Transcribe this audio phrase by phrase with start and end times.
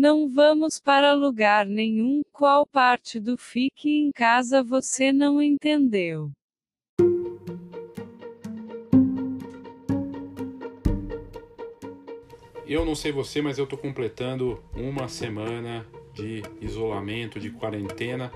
[0.00, 2.22] Não vamos para lugar nenhum.
[2.32, 6.30] Qual parte do fique em casa você não entendeu?
[12.64, 15.84] Eu não sei você, mas eu estou completando uma semana
[16.14, 18.30] de isolamento, de quarentena.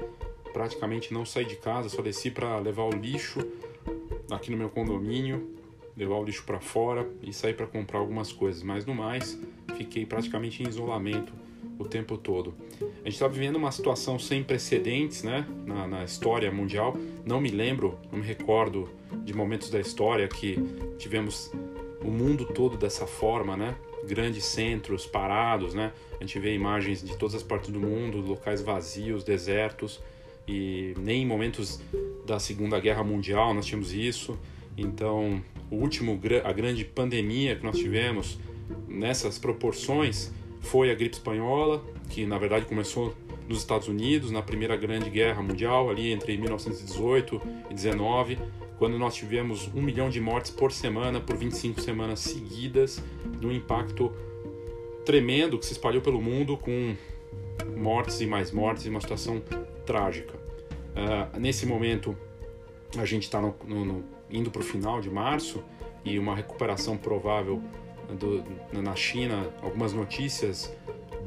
[0.53, 3.39] Praticamente não saí de casa, só desci para levar o lixo
[4.33, 5.57] aqui no meu condomínio,
[5.97, 8.65] levar o lixo para fora e sair para comprar algumas coisas.
[8.65, 9.41] Mas no mais,
[9.77, 11.42] fiquei praticamente em isolamento
[11.79, 12.55] o tempo todo.
[12.81, 16.97] A gente está vivendo uma situação sem precedentes né, na, na, história mundial.
[17.25, 18.89] Não me lembro, não me recordo
[19.25, 20.59] de momentos da história que
[20.99, 21.51] tivemos
[22.03, 23.75] o mundo todo dessa forma, né?
[24.05, 25.93] grandes centros parados, né?
[26.21, 30.01] A gente vê imagens de todas as partes do mundo, locais vazios, desertos,
[30.47, 31.81] e nem em momentos
[32.27, 34.39] da Segunda Guerra Mundial nós tínhamos isso.
[34.77, 38.39] Então, o último a grande pandemia que nós tivemos
[38.89, 43.15] nessas proporções foi a gripe espanhola, que na verdade começou
[43.49, 48.39] nos Estados Unidos na Primeira Grande Guerra Mundial, ali entre 1918 e 19,
[48.79, 53.03] quando nós tivemos um milhão de mortes por semana por 25 semanas seguidas,
[53.41, 54.13] num impacto
[55.05, 56.97] tremendo que se espalhou pelo mundo com
[57.77, 59.43] mortes e mais mortes e uma situação
[59.85, 60.35] trágica.
[60.35, 62.17] Uh, nesse momento,
[62.99, 63.41] a gente está
[64.31, 65.63] indo para o final de março
[66.05, 67.63] e uma recuperação provável
[68.15, 70.75] do, na China, algumas notícias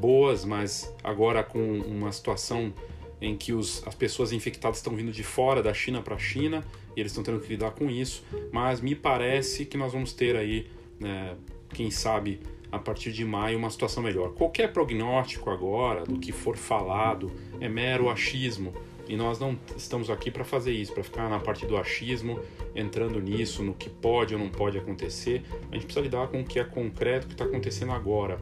[0.00, 2.72] boas, mas agora com uma situação
[3.20, 6.64] em que os, as pessoas infectadas estão vindo de fora da China para a China
[6.94, 8.22] e eles estão tendo que lidar com isso.
[8.52, 10.66] Mas me parece que nós vamos ter aí,
[11.00, 11.34] né,
[11.70, 14.32] quem sabe, a partir de maio, uma situação melhor.
[14.32, 18.74] Qualquer prognóstico agora do que for falado é mero achismo.
[19.08, 22.40] E nós não estamos aqui para fazer isso, para ficar na parte do achismo,
[22.74, 25.42] entrando nisso, no que pode ou não pode acontecer.
[25.70, 28.38] A gente precisa lidar com o que é concreto, o que está acontecendo agora.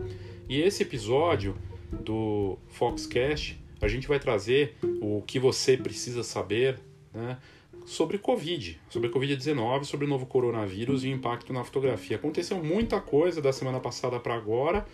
[0.48, 1.54] E esse episódio
[1.92, 6.78] do Foxcast a gente vai trazer o que você precisa saber
[7.12, 7.38] né,
[7.84, 12.16] sobre Covid, sobre Covid-19, sobre o novo coronavírus e o impacto na fotografia.
[12.16, 14.86] Aconteceu muita coisa da semana passada para agora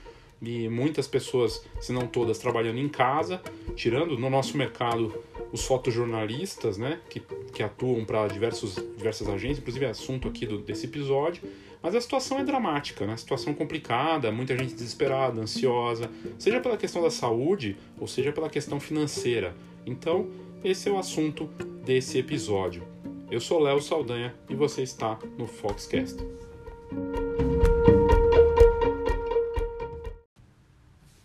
[0.42, 3.42] e muitas pessoas, se não todas, trabalhando em casa,
[3.74, 5.12] tirando no nosso mercado
[5.52, 7.20] os fotojornalistas, né, que,
[7.52, 11.42] que atuam para diversas agências, inclusive é assunto aqui do, desse episódio.
[11.82, 13.16] Mas a situação é dramática, né?
[13.16, 18.78] situação complicada, muita gente desesperada, ansiosa, seja pela questão da saúde ou seja pela questão
[18.78, 19.56] financeira.
[19.86, 20.28] Então,
[20.62, 21.46] esse é o assunto
[21.82, 22.82] desse episódio.
[23.30, 26.18] Eu sou Léo Saldanha e você está no Foxcast.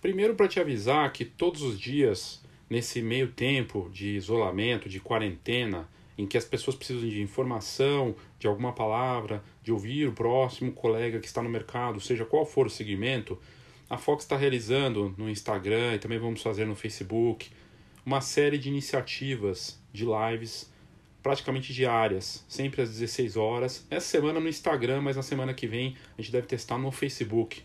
[0.06, 2.40] Primeiro, para te avisar que todos os dias,
[2.70, 8.46] nesse meio tempo de isolamento, de quarentena, em que as pessoas precisam de informação, de
[8.46, 12.70] alguma palavra, de ouvir o próximo colega que está no mercado, seja qual for o
[12.70, 13.36] segmento,
[13.90, 17.50] a Fox está realizando no Instagram e também vamos fazer no Facebook
[18.06, 20.72] uma série de iniciativas de lives
[21.24, 23.88] praticamente diárias, sempre às 16 horas.
[23.90, 27.64] Essa semana no Instagram, mas na semana que vem a gente deve testar no Facebook.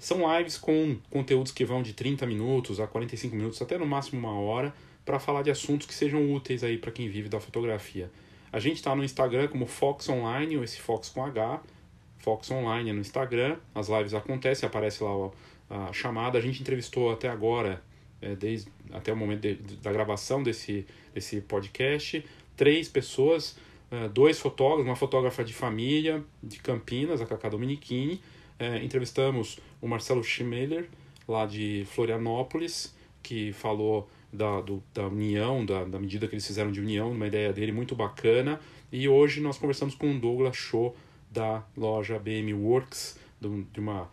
[0.00, 4.18] São lives com conteúdos que vão de 30 minutos a 45 minutos, até no máximo
[4.18, 4.74] uma hora
[5.04, 8.10] para falar de assuntos que sejam úteis aí para quem vive da fotografia.
[8.50, 11.60] A gente está no Instagram como Fox Online, ou esse Fox com H,
[12.18, 15.30] Fox Online é no Instagram, as lives acontecem, aparece lá
[15.68, 16.38] a chamada.
[16.38, 17.82] A gente entrevistou até agora,
[18.22, 22.24] é, desde até o momento de, da gravação desse, desse podcast,
[22.56, 23.58] três pessoas,
[23.90, 28.18] é, dois fotógrafos, uma fotógrafa de família de Campinas, a Cacá Dominichini.
[28.60, 30.86] É, entrevistamos o Marcelo Schmeller,
[31.26, 36.70] lá de Florianópolis, que falou da, do, da união, da, da medida que eles fizeram
[36.70, 38.60] de união, uma ideia dele muito bacana.
[38.92, 40.94] E hoje nós conversamos com o Douglas Show
[41.30, 44.10] da loja BM Works, de uma,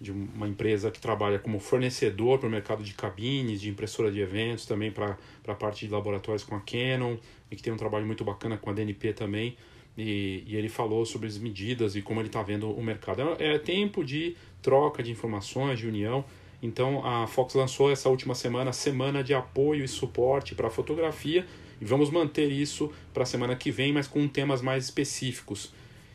[0.00, 4.20] de uma empresa que trabalha como fornecedor para o mercado de cabines, de impressora de
[4.20, 7.16] eventos, também para a parte de laboratórios com a Canon,
[7.50, 9.56] e que tem um trabalho muito bacana com a DNP também.
[9.98, 13.20] E, e ele falou sobre as medidas e como ele está vendo o mercado.
[13.38, 16.24] É, é tempo de troca de informações, de união.
[16.62, 21.44] Então a Fox lançou essa última semana semana de apoio e suporte para a fotografia
[21.80, 25.72] e vamos manter isso para a semana que vem, mas com temas mais específicos.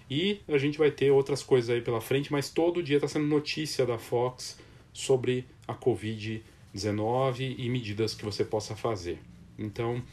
[0.09, 3.25] E a gente vai ter outras coisas aí pela frente, mas todo dia está sendo
[3.25, 4.59] notícia da Fox
[4.91, 9.19] sobre a Covid-19 e medidas que você possa fazer.
[9.57, 10.03] Então,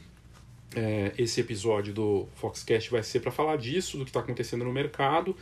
[0.75, 4.71] é, esse episódio do Foxcast vai ser para falar disso, do que está acontecendo no
[4.71, 5.35] mercado.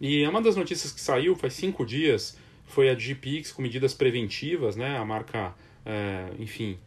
[0.00, 2.36] E é uma das notícias que saiu faz cinco dias
[2.66, 4.96] foi a GPX com medidas preventivas, né?
[4.96, 6.78] A marca, é, enfim,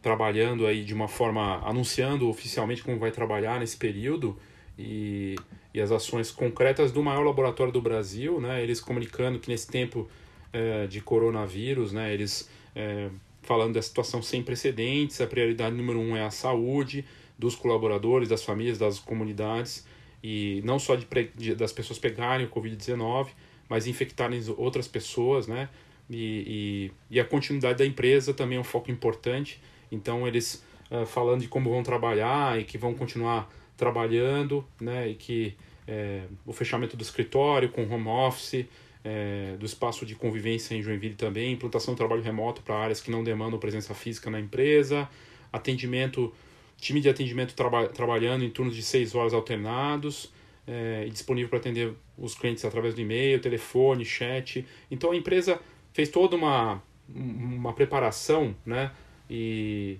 [0.00, 4.38] trabalhando aí de uma forma, anunciando oficialmente como vai trabalhar nesse período
[4.78, 5.34] e,
[5.74, 8.62] e as ações concretas do maior laboratório do Brasil, né?
[8.62, 10.08] Eles comunicando que nesse tempo
[10.52, 12.14] é, de coronavírus, né?
[12.14, 13.10] Eles é,
[13.42, 15.20] falando da situação sem precedentes.
[15.20, 17.04] A prioridade número um é a saúde
[17.38, 19.86] dos colaboradores, das famílias, das comunidades,
[20.22, 23.28] e não só de, de das pessoas pegarem o Covid-19,
[23.68, 25.68] mas infectarem outras pessoas, né?
[26.08, 29.60] E, e, e, a continuidade da empresa também é um foco importante.
[29.90, 35.08] Então, eles uh, falando de como vão trabalhar e que vão continuar trabalhando, né?
[35.08, 35.56] E que
[35.86, 38.66] é, o fechamento do escritório com home office,
[39.04, 43.10] é, do espaço de convivência em Joinville também, implantação do trabalho remoto para áreas que
[43.10, 45.08] não demandam presença física na empresa,
[45.52, 46.34] atendimento,
[46.78, 50.32] time de atendimento traba trabalhando em turnos de seis horas alternados,
[50.66, 54.66] é, e disponível para atender os clientes através do e-mail, telefone, chat.
[54.90, 55.60] Então a empresa
[55.92, 58.90] fez toda uma, uma preparação, né?
[59.30, 59.98] E,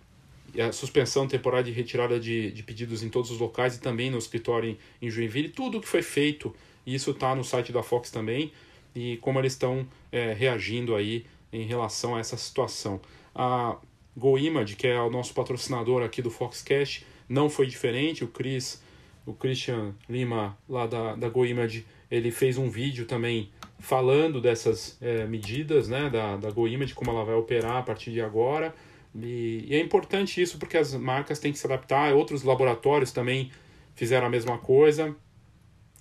[0.54, 4.10] e a suspensão temporária de retirada de, de pedidos em todos os locais e também
[4.10, 7.72] no escritório em, em Joinville, tudo o que foi feito, e isso está no site
[7.72, 8.52] da Fox também,
[8.94, 13.00] e como eles estão é, reagindo aí em relação a essa situação.
[13.34, 13.76] A
[14.16, 18.24] GoImage, que é o nosso patrocinador aqui do Foxcast, não foi diferente.
[18.24, 18.82] O Chris,
[19.26, 25.26] o Christian Lima, lá da, da GoImage, ele fez um vídeo também falando dessas é,
[25.26, 28.74] medidas né, da, da GoImage, como ela vai operar a partir de agora.
[29.14, 33.50] E, e, é importante isso porque as marcas têm que se adaptar, outros laboratórios também
[33.94, 35.14] fizeram a mesma coisa.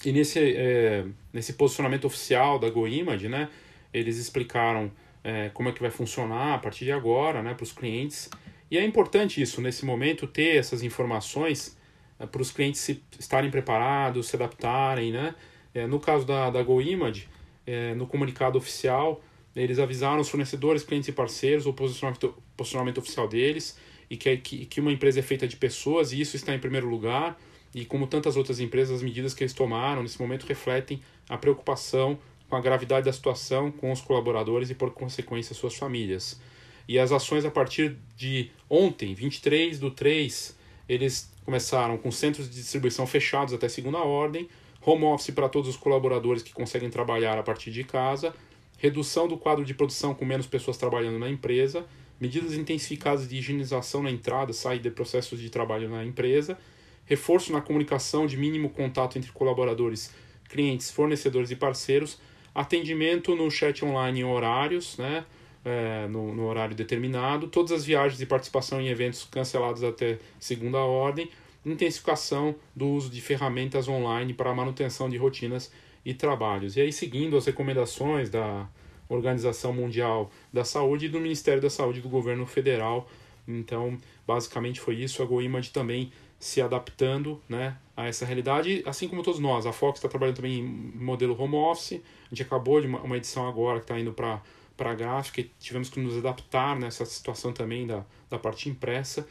[0.06, 3.50] E nesse, é, nesse posicionamento oficial da GoImage, né,
[3.94, 4.92] eles explicaram
[5.26, 8.30] é, como é que vai funcionar a partir de agora né, para os clientes.
[8.70, 11.76] E é importante isso, nesse momento, ter essas informações
[12.20, 15.12] é, para os clientes se, estarem preparados, se adaptarem.
[15.12, 15.34] Né?
[15.74, 17.28] É, no caso da, da GoImage,
[17.66, 19.20] é, no comunicado oficial,
[19.56, 24.66] eles avisaram os fornecedores, clientes e parceiros o posicionamento, posicionamento oficial deles e que, que,
[24.68, 27.36] que uma empresa é feita de pessoas e isso está em primeiro lugar
[27.74, 32.20] e como tantas outras empresas, as medidas que eles tomaram nesse momento refletem a preocupação
[32.50, 36.40] com a gravidade da situação com os colaboradores e, por consequência, suas famílias.
[36.88, 40.58] E as ações a partir de ontem, 23 do 3,
[40.88, 44.48] eles começaram com centros de distribuição fechados até segunda ordem,
[44.86, 48.36] home office para todos os colaboradores que conseguem trabalhar a partir de casa,
[48.78, 51.86] redução do quadro de produção com menos pessoas trabalhando na empresa,
[52.20, 56.58] medidas intensificadas de higienização na entrada, saída de processos de trabalho na empresa
[57.06, 60.12] reforço na comunicação de mínimo contato entre colaboradores,
[60.50, 62.20] clientes, fornecedores e parceiros,
[62.56, 65.26] atendimento no chat online em horários, né,
[65.66, 70.78] é, no, no, horário determinado, todas as viagens e participação em eventos cancelados até segunda
[70.80, 71.30] ordem,
[71.66, 75.72] intensificação do uso de ferramentas online para manutenção de rotinas
[76.06, 76.78] e trabalhos.
[76.78, 78.68] E aí, seguindo as recomendações da
[79.10, 83.10] Organização Mundial da Saúde e do Ministério da Saúde do governo federal.
[83.48, 85.22] Então, basicamente foi isso.
[85.22, 89.66] A GoImage também se adaptando né, a essa realidade, assim como todos nós.
[89.66, 93.18] A Fox está trabalhando também em modelo home office, a gente acabou de uma, uma
[93.18, 94.42] edição agora que está indo para
[94.76, 99.28] para gráfica e tivemos que nos adaptar nessa situação também da, da parte impressa.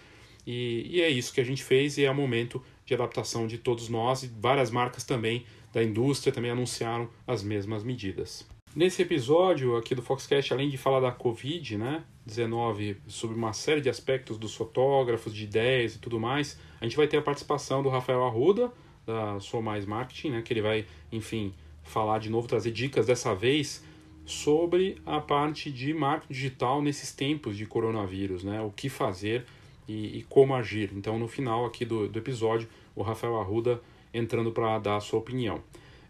[0.47, 3.59] E, e é isso que a gente fez e é o momento de adaptação de
[3.59, 8.47] todos nós e várias marcas também da indústria também anunciaram as mesmas medidas.
[8.75, 13.81] Nesse episódio aqui do Foxcast, além de falar da Covid, né, 19, sobre uma série
[13.81, 17.85] de aspectos dos fotógrafos, de ideias e tudo mais, a gente vai ter a participação
[17.85, 18.73] do Rafael Arruda,
[19.07, 21.55] da Sou Mais Marketing, né, que ele vai, enfim,
[21.85, 23.85] falar de novo, trazer dicas dessa vez
[24.27, 29.47] sobre a parte de marketing digital nesses tempos de coronavírus, né, o que fazer
[29.87, 30.91] e, e como agir.
[30.97, 33.81] Então, no final aqui do, do episódio, o Rafael Arruda
[34.13, 35.63] entrando para dar a sua opinião.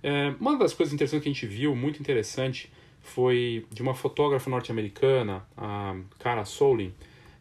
[0.05, 2.71] É, uma das coisas interessantes que a gente viu, muito interessante,
[3.01, 6.93] foi de uma fotógrafa norte-americana, a Cara Solin,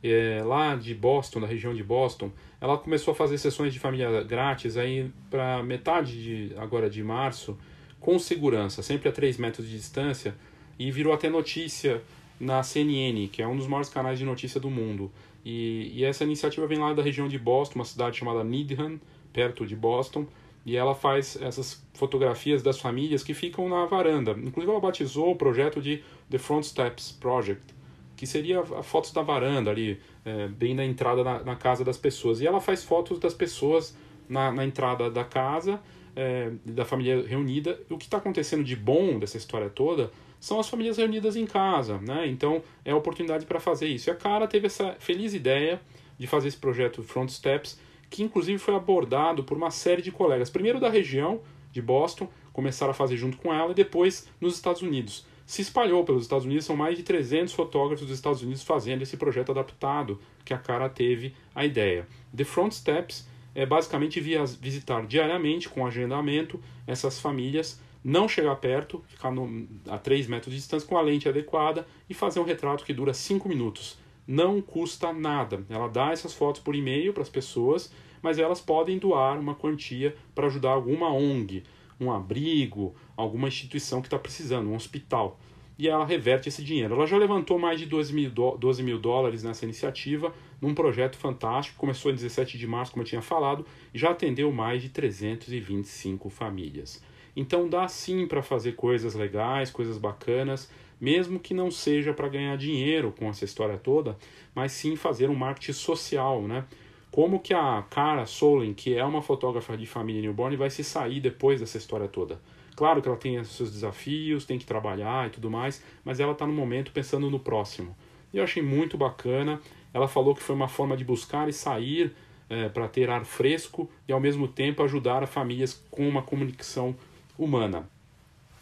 [0.01, 2.31] é, lá de Boston, da região de Boston.
[2.61, 7.57] Ela começou a fazer sessões de família grátis aí para metade de, agora de março,
[7.99, 10.33] com segurança, sempre a 3 metros de distância,
[10.79, 12.01] e virou até notícia
[12.39, 15.11] na CNN, que é um dos maiores canais de notícia do mundo.
[15.43, 19.01] E, e essa iniciativa vem lá da região de Boston, uma cidade chamada Needham,
[19.33, 20.25] perto de Boston,
[20.65, 24.31] e ela faz essas fotografias das famílias que ficam na varanda.
[24.31, 27.73] Inclusive, ela batizou o projeto de The Front Steps Project,
[28.15, 32.39] que seria fotos da varanda ali, é, bem na entrada na, na, casa das pessoas.
[32.39, 33.97] E ela faz fotos das pessoas
[34.29, 35.81] na, na entrada da casa,
[36.15, 37.79] é, da família reunida.
[37.89, 41.97] O que está acontecendo de bom dessa história toda são as famílias reunidas em casa,
[41.99, 42.27] né?
[42.27, 44.09] Então, é a oportunidade para fazer isso.
[44.09, 45.81] E a Cara teve essa feliz ideia
[46.17, 47.79] de fazer esse projeto Front Steps,
[48.13, 51.41] que inclusive foi abordado por uma série de colegas, primeiro da região
[51.71, 55.25] de Boston, começaram a fazer junto com ela, e depois nos Estados Unidos.
[55.47, 59.17] Se espalhou pelos Estados Unidos, são mais de 300 fotógrafos dos Estados Unidos fazendo esse
[59.17, 62.07] projeto adaptado que a cara teve a ideia.
[62.35, 69.31] The Front Steps é basicamente visitar diariamente, com agendamento, essas famílias não chegar perto, ficar
[69.31, 72.93] no, a 3 metros de distância com a lente adequada e fazer um retrato que
[72.93, 73.97] dura 5 minutos.
[74.25, 75.65] Não custa nada.
[75.69, 80.15] Ela dá essas fotos por e-mail para as pessoas, mas elas podem doar uma quantia
[80.33, 81.63] para ajudar alguma ONG,
[81.99, 85.39] um abrigo, alguma instituição que está precisando, um hospital.
[85.77, 86.93] E ela reverte esse dinheiro.
[86.93, 91.77] Ela já levantou mais de 12 mil, 12 mil dólares nessa iniciativa, num projeto fantástico.
[91.77, 96.29] Começou em 17 de março, como eu tinha falado, e já atendeu mais de 325
[96.29, 97.03] famílias.
[97.35, 100.69] Então dá sim para fazer coisas legais, coisas bacanas,
[101.03, 104.17] mesmo que não seja para ganhar dinheiro com essa história toda,
[104.55, 106.63] mas sim fazer um marketing social, né?
[107.11, 111.19] Como que a Cara Solen, que é uma fotógrafa de família newborn, vai se sair
[111.19, 112.39] depois dessa história toda?
[112.73, 116.47] Claro que ela tem seus desafios, tem que trabalhar e tudo mais, mas ela está
[116.47, 117.93] no momento pensando no próximo.
[118.33, 119.59] E eu achei muito bacana.
[119.93, 122.15] Ela falou que foi uma forma de buscar e sair
[122.49, 126.95] é, para ter ar fresco e ao mesmo tempo ajudar as famílias com uma comunicação
[127.37, 127.89] humana.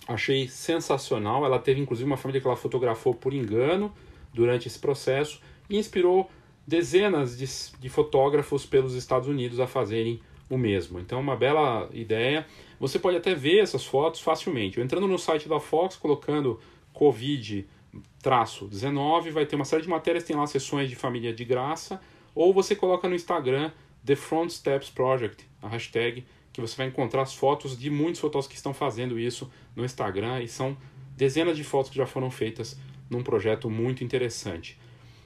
[0.07, 1.45] Achei sensacional.
[1.45, 3.93] Ela teve inclusive uma família que ela fotografou por engano
[4.33, 5.39] durante esse processo
[5.69, 6.29] e inspirou
[6.65, 7.45] dezenas de,
[7.79, 10.99] de fotógrafos pelos Estados Unidos a fazerem o mesmo.
[10.99, 12.45] Então, uma bela ideia.
[12.79, 14.81] Você pode até ver essas fotos facilmente.
[14.81, 16.59] Entrando no site da Fox, colocando
[16.93, 22.01] Covid-19, vai ter uma série de matérias, tem lá sessões de família de graça.
[22.35, 23.71] Ou você coloca no Instagram
[24.05, 28.49] The Front Steps Project, a hashtag, que você vai encontrar as fotos de muitos fotógrafos
[28.49, 30.77] que estão fazendo isso no Instagram e são
[31.15, 32.77] dezenas de fotos que já foram feitas
[33.09, 34.77] num projeto muito interessante.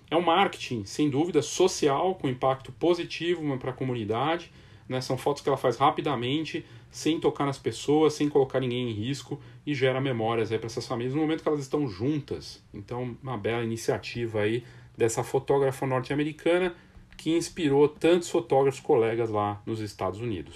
[0.09, 4.51] É um marketing, sem dúvida, social, com impacto positivo para a comunidade.
[4.87, 5.01] Né?
[5.01, 9.39] São fotos que ela faz rapidamente, sem tocar nas pessoas, sem colocar ninguém em risco
[9.65, 12.63] e gera memórias para essas famílias no momento que elas estão juntas.
[12.73, 14.63] Então, uma bela iniciativa aí
[14.95, 16.75] dessa fotógrafa norte-americana
[17.17, 20.55] que inspirou tantos fotógrafos colegas lá nos Estados Unidos.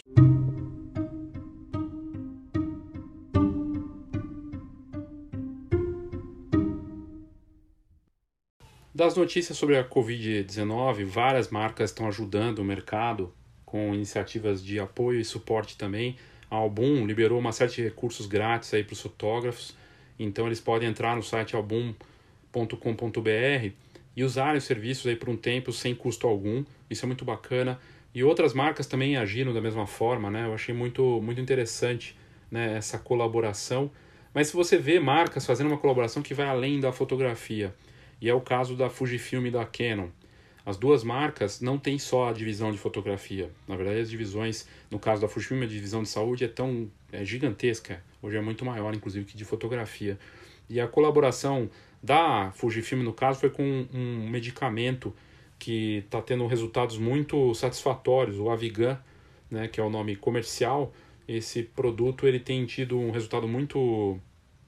[8.99, 13.33] Das notícias sobre a Covid-19, várias marcas estão ajudando o mercado
[13.65, 16.17] com iniciativas de apoio e suporte também.
[16.51, 19.73] A Album liberou uma série de recursos grátis aí para os fotógrafos,
[20.19, 22.09] então eles podem entrar no site album.com.br
[24.17, 26.65] e usarem os serviços aí por um tempo sem custo algum.
[26.89, 27.79] Isso é muito bacana.
[28.13, 30.45] E outras marcas também agiram da mesma forma, né?
[30.45, 32.17] Eu achei muito, muito interessante
[32.51, 33.89] né, essa colaboração.
[34.33, 37.73] Mas se você vê marcas fazendo uma colaboração que vai além da fotografia,
[38.21, 40.09] e é o caso da Fujifilm e da Canon.
[40.65, 43.49] As duas marcas não têm só a divisão de fotografia.
[43.67, 47.25] Na verdade, as divisões, no caso da Fujifilm, a divisão de saúde é tão é
[47.25, 48.03] gigantesca.
[48.21, 50.19] Hoje é muito maior, inclusive, que de fotografia.
[50.69, 51.69] E a colaboração
[52.03, 55.13] da Fujifilm, no caso, foi com um medicamento
[55.57, 58.99] que está tendo resultados muito satisfatórios, o Avigan,
[59.51, 60.93] né, que é o nome comercial.
[61.27, 64.19] Esse produto ele tem tido um resultado muito,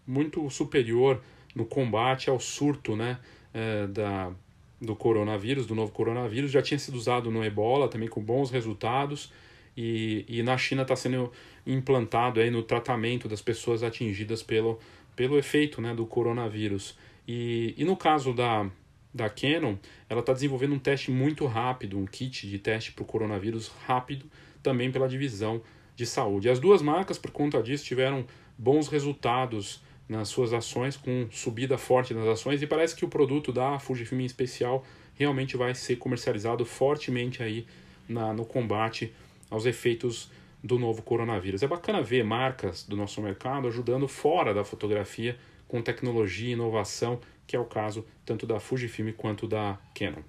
[0.06, 1.22] muito superior
[1.56, 3.20] no combate ao surto, né,
[3.54, 4.32] é, da,
[4.80, 9.32] do coronavírus, do novo coronavírus, já tinha sido usado no ebola também com bons resultados
[9.76, 11.32] e, e na China está sendo
[11.66, 14.80] implantado aí no tratamento das pessoas atingidas pelo,
[15.16, 16.98] pelo efeito né, do coronavírus.
[17.28, 18.70] E, e no caso da,
[19.14, 19.76] da Canon,
[20.10, 24.26] ela está desenvolvendo um teste muito rápido, um kit de teste para o coronavírus rápido,
[24.64, 25.62] também pela divisão
[25.96, 26.50] de saúde.
[26.50, 28.26] As duas marcas, por conta disso, tiveram
[28.58, 29.82] bons resultados
[30.12, 34.20] nas suas ações, com subida forte nas ações, e parece que o produto da Fujifilm
[34.20, 37.66] em especial realmente vai ser comercializado fortemente aí
[38.10, 39.14] na, no combate
[39.50, 40.30] aos efeitos
[40.62, 41.64] do novo coronavírus.
[41.64, 47.22] É bacana ver marcas do nosso mercado ajudando fora da fotografia com tecnologia e inovação,
[47.48, 50.24] que é o caso tanto da Fujifilm quanto da Canon.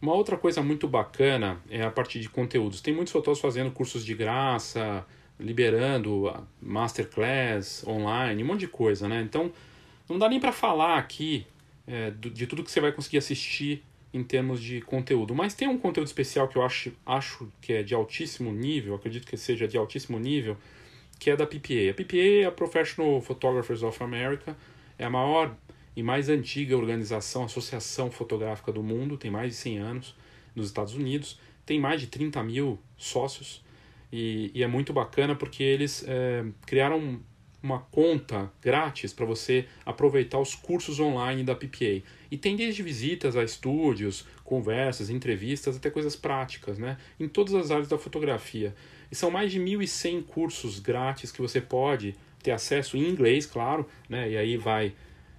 [0.00, 2.80] Uma outra coisa muito bacana é a parte de conteúdos.
[2.80, 5.04] Tem muitos fotógrafos fazendo cursos de graça,
[5.38, 9.22] liberando masterclass online, um monte de coisa, né?
[9.22, 9.52] Então,
[10.08, 11.46] não dá nem para falar aqui
[11.86, 15.34] é, de tudo que você vai conseguir assistir em termos de conteúdo.
[15.34, 19.26] Mas tem um conteúdo especial que eu acho, acho que é de altíssimo nível, acredito
[19.26, 20.56] que seja de altíssimo nível,
[21.18, 21.90] que é da PPA.
[21.90, 24.56] A PPA é a Professional Photographers of America,
[24.98, 25.54] é a maior
[25.94, 30.14] e mais antiga organização, associação fotográfica do mundo, tem mais de 100 anos
[30.54, 33.64] nos Estados Unidos, tem mais de 30 mil sócios,
[34.12, 37.20] e, e é muito bacana porque eles é, criaram
[37.62, 42.02] uma conta grátis para você aproveitar os cursos online da PPA.
[42.30, 46.96] E tem desde visitas a estúdios, conversas, entrevistas, até coisas práticas, né?
[47.18, 48.74] Em todas as áreas da fotografia.
[49.10, 53.86] E são mais de 1.100 cursos grátis que você pode ter acesso em inglês, claro,
[54.08, 54.30] né?
[54.30, 54.94] E aí vai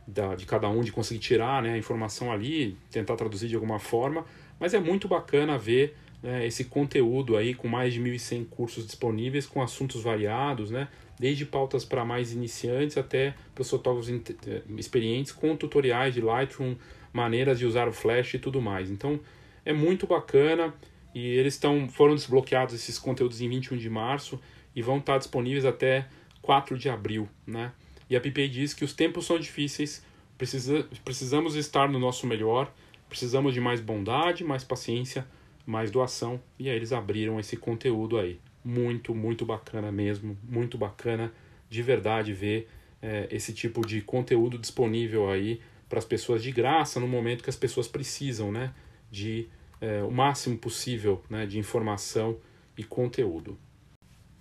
[0.06, 3.80] da, de cada um de conseguir tirar né, a informação ali, tentar traduzir de alguma
[3.80, 4.26] forma.
[4.60, 9.46] Mas é muito bacana ver né, esse conteúdo aí com mais de 1.100 cursos disponíveis
[9.46, 10.88] com assuntos variados, né?
[11.20, 16.76] Desde pautas para mais iniciantes até para os fotógrafos eh, experientes com tutoriais de Lightroom,
[17.12, 18.90] maneiras de usar o Flash e tudo mais.
[18.90, 19.20] Então
[19.66, 20.74] é muito bacana
[21.14, 24.40] e eles estão foram desbloqueados esses conteúdos em 21 de março
[24.76, 26.08] e vão estar disponíveis até
[26.42, 27.72] 4 de abril, né?
[28.10, 30.06] E a PPA diz que os tempos são difíceis,
[30.38, 32.72] precisa, precisamos estar no nosso melhor,
[33.10, 35.28] precisamos de mais bondade, mais paciência,
[35.68, 36.42] mais doação.
[36.58, 38.40] E aí eles abriram esse conteúdo aí.
[38.64, 41.32] Muito, muito bacana mesmo, muito bacana
[41.70, 42.68] de verdade ver
[43.02, 47.50] é, esse tipo de conteúdo disponível aí para as pessoas de graça no momento que
[47.50, 48.74] as pessoas precisam, né?
[49.12, 49.48] De
[49.80, 52.38] é, o máximo possível né, de informação
[52.78, 53.58] e conteúdo.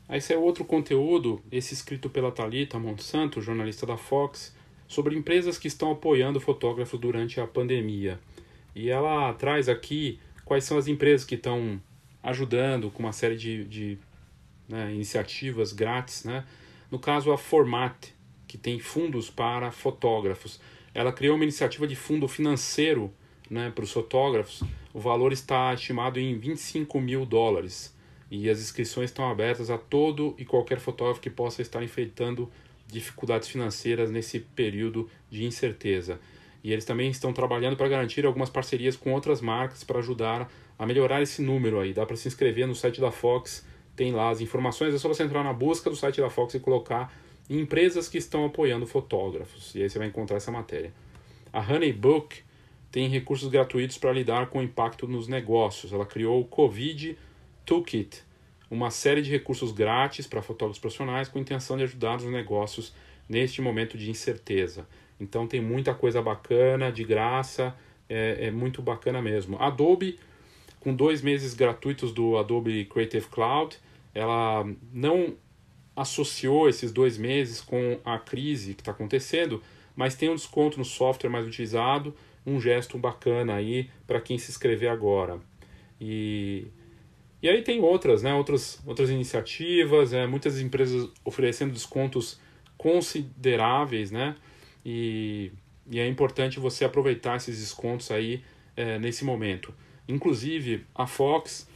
[0.08, 4.54] Aí esse é outro conteúdo, esse escrito pela Talita Monsanto, jornalista da Fox,
[4.86, 8.18] sobre empresas que estão apoiando fotógrafos durante a pandemia.
[8.74, 11.78] E ela traz aqui quais são as empresas que estão
[12.22, 13.98] ajudando com uma série de, de
[14.68, 16.24] né, iniciativas grátis.
[16.24, 16.44] Né?
[16.90, 18.08] No caso, a Format,
[18.46, 20.58] que tem fundos para fotógrafos.
[20.94, 23.12] Ela criou uma iniciativa de fundo financeiro
[23.50, 24.62] né, para os fotógrafos.
[24.94, 27.94] O valor está estimado em 25 mil dólares
[28.30, 32.50] e as inscrições estão abertas a todo e qualquer fotógrafo que possa estar enfrentando
[32.86, 36.20] dificuldades financeiras nesse período de incerteza.
[36.66, 40.84] E eles também estão trabalhando para garantir algumas parcerias com outras marcas para ajudar a
[40.84, 41.92] melhorar esse número aí.
[41.92, 45.22] Dá para se inscrever no site da Fox, tem lá as informações, é só você
[45.22, 47.16] entrar na busca do site da Fox e colocar
[47.48, 49.76] empresas que estão apoiando fotógrafos.
[49.76, 50.92] E aí você vai encontrar essa matéria.
[51.52, 52.42] A Honeybook
[52.90, 55.92] tem recursos gratuitos para lidar com o impacto nos negócios.
[55.92, 57.16] Ela criou o Covid
[57.64, 58.24] Toolkit,
[58.68, 62.92] uma série de recursos grátis para fotógrafos profissionais com a intenção de ajudar os negócios
[63.28, 64.84] neste momento de incerteza.
[65.18, 67.74] Então tem muita coisa bacana, de graça,
[68.08, 69.56] é, é muito bacana mesmo.
[69.58, 70.18] Adobe,
[70.80, 73.76] com dois meses gratuitos do Adobe Creative Cloud,
[74.14, 75.34] ela não
[75.94, 79.62] associou esses dois meses com a crise que está acontecendo,
[79.94, 84.50] mas tem um desconto no software mais utilizado, um gesto bacana aí para quem se
[84.50, 85.40] inscrever agora.
[86.00, 86.66] E
[87.42, 92.40] e aí tem outras, né, outras, outras iniciativas, é, muitas empresas oferecendo descontos
[92.76, 94.34] consideráveis, né,
[94.88, 95.50] e,
[95.90, 98.44] e é importante você aproveitar esses descontos aí
[98.76, 99.74] é, nesse momento.
[100.06, 101.68] Inclusive, a Fox,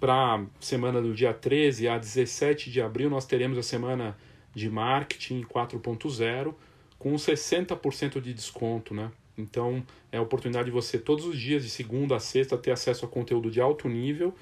[0.00, 4.18] para semana do dia 13 a 17 de abril, nós teremos a semana
[4.52, 6.52] de marketing 4.0
[6.98, 9.12] com 60% de desconto, né?
[9.36, 13.04] Então, é a oportunidade de você todos os dias, de segunda a sexta, ter acesso
[13.04, 14.34] a conteúdo de alto nível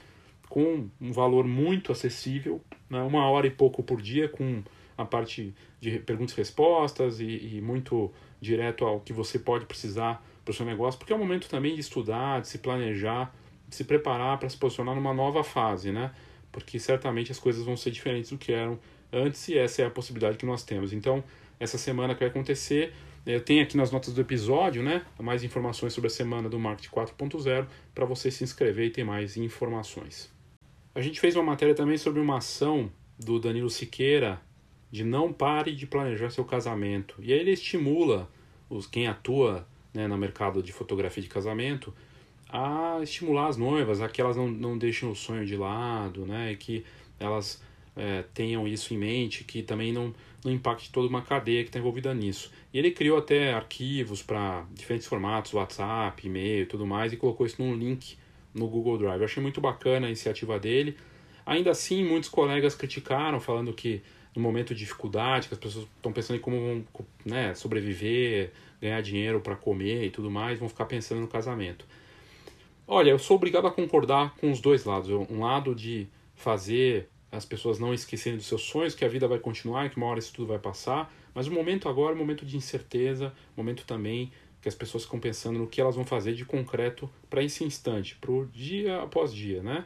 [0.48, 3.02] com um valor muito acessível, né?
[3.02, 4.62] uma hora e pouco por dia, com
[4.96, 10.24] a parte de perguntas e respostas e, e muito direto ao que você pode precisar
[10.44, 13.34] para o seu negócio, porque é um momento também de estudar, de se planejar,
[13.68, 16.12] de se preparar para se posicionar numa nova fase, né?
[16.52, 18.78] Porque certamente as coisas vão ser diferentes do que eram
[19.12, 20.92] antes e essa é a possibilidade que nós temos.
[20.92, 21.22] Então,
[21.58, 22.92] essa semana que vai acontecer,
[23.26, 26.94] eu tenho aqui nas notas do episódio, né, mais informações sobre a semana do Marketing
[26.94, 30.32] 4.0 para você se inscrever e ter mais informações.
[30.94, 34.40] A gente fez uma matéria também sobre uma ação do Danilo Siqueira
[34.96, 37.16] de não pare de planejar seu casamento.
[37.20, 38.30] E aí ele estimula
[38.70, 41.92] os quem atua né, no mercado de fotografia de casamento
[42.48, 46.52] a estimular as noivas, a que elas não, não deixem o sonho de lado, né,
[46.52, 46.82] e que
[47.20, 47.62] elas
[47.94, 51.78] é, tenham isso em mente, que também não, não impacte toda uma cadeia que está
[51.78, 52.50] envolvida nisso.
[52.72, 57.44] E ele criou até arquivos para diferentes formatos, WhatsApp, e-mail e tudo mais, e colocou
[57.44, 58.16] isso num link
[58.54, 59.18] no Google Drive.
[59.18, 60.96] Eu achei muito bacana a iniciativa dele.
[61.44, 64.00] Ainda assim, muitos colegas criticaram, falando que
[64.36, 66.84] no momento de dificuldade, que as pessoas estão pensando em como vão
[67.24, 71.86] né, sobreviver, ganhar dinheiro para comer e tudo mais, vão ficar pensando no casamento.
[72.86, 75.10] Olha, eu sou obrigado a concordar com os dois lados.
[75.10, 79.38] Um lado de fazer as pessoas não esquecerem dos seus sonhos, que a vida vai
[79.38, 82.46] continuar, que uma hora isso tudo vai passar, mas o momento agora é um momento
[82.46, 84.30] de incerteza, momento também
[84.62, 88.16] que as pessoas ficam pensando no que elas vão fazer de concreto para esse instante,
[88.16, 89.84] para o dia após dia, né?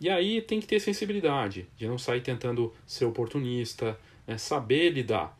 [0.00, 4.38] E aí tem que ter sensibilidade, de não sair tentando ser oportunista, né?
[4.38, 5.36] saber lidar.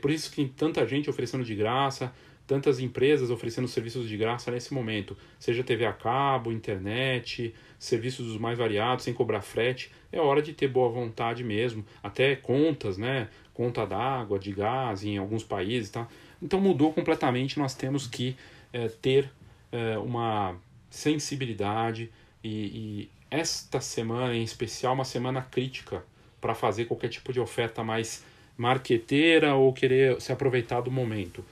[0.00, 2.12] Por isso que tem tanta gente oferecendo de graça,
[2.46, 8.38] tantas empresas oferecendo serviços de graça nesse momento, seja TV a cabo, internet, serviços dos
[8.38, 9.90] mais variados, sem cobrar frete.
[10.12, 13.28] É hora de ter boa vontade mesmo, até contas, né?
[13.52, 16.06] Conta d'água, de gás em alguns países, tá?
[16.40, 18.36] Então mudou completamente, nós temos que
[18.72, 19.30] é, ter
[19.72, 20.56] é, uma
[20.88, 22.10] sensibilidade
[22.44, 26.04] e, e, esta semana em especial uma semana crítica
[26.40, 28.24] para fazer qualquer tipo de oferta mais
[28.56, 31.44] marqueteira ou querer se aproveitar do momento.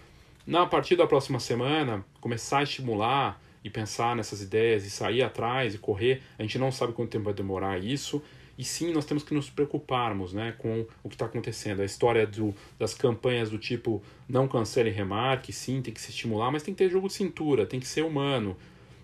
[0.47, 5.75] Na partir da próxima semana, começar a estimular e pensar nessas ideias e sair atrás
[5.75, 6.23] e correr.
[6.39, 8.23] A gente não sabe quanto tempo vai demorar isso.
[8.57, 11.81] E sim, nós temos que nos preocuparmos né, com o que está acontecendo.
[11.81, 16.53] A história do, das campanhas do tipo não cancele remarque, sim, tem que se estimular,
[16.53, 18.57] mas tem que ter jogo de cintura, tem que ser humano.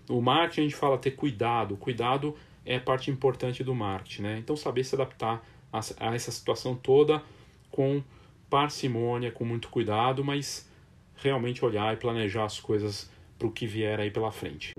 [0.07, 1.75] O marketing a gente fala ter cuidado.
[1.75, 4.21] Cuidado é parte importante do marketing.
[4.23, 4.37] Né?
[4.39, 7.21] Então, saber se adaptar a, a essa situação toda
[7.69, 8.03] com
[8.49, 10.69] parcimônia, com muito cuidado, mas
[11.15, 14.73] realmente olhar e planejar as coisas para o que vier aí pela frente.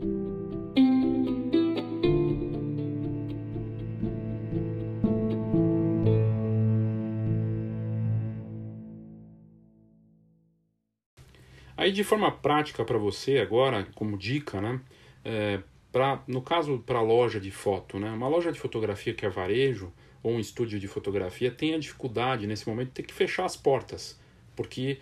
[11.77, 14.81] Aí de forma prática para você agora, como dica, né?
[15.25, 15.61] É,
[15.93, 18.11] pra, no caso para loja de foto, né?
[18.11, 22.47] Uma loja de fotografia que é varejo ou um estúdio de fotografia tem a dificuldade
[22.47, 24.19] nesse momento de ter que fechar as portas,
[24.57, 24.99] porque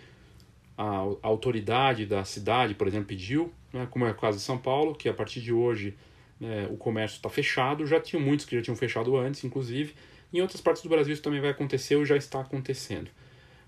[0.77, 4.57] a, a autoridade da cidade, por exemplo, pediu, né, como é o caso de São
[4.57, 5.95] Paulo, que a partir de hoje
[6.39, 7.85] né, o comércio está fechado.
[7.85, 9.93] Já tinham muitos que já tinham fechado antes, inclusive.
[10.33, 13.09] Em outras partes do Brasil isso também vai acontecer ou já está acontecendo.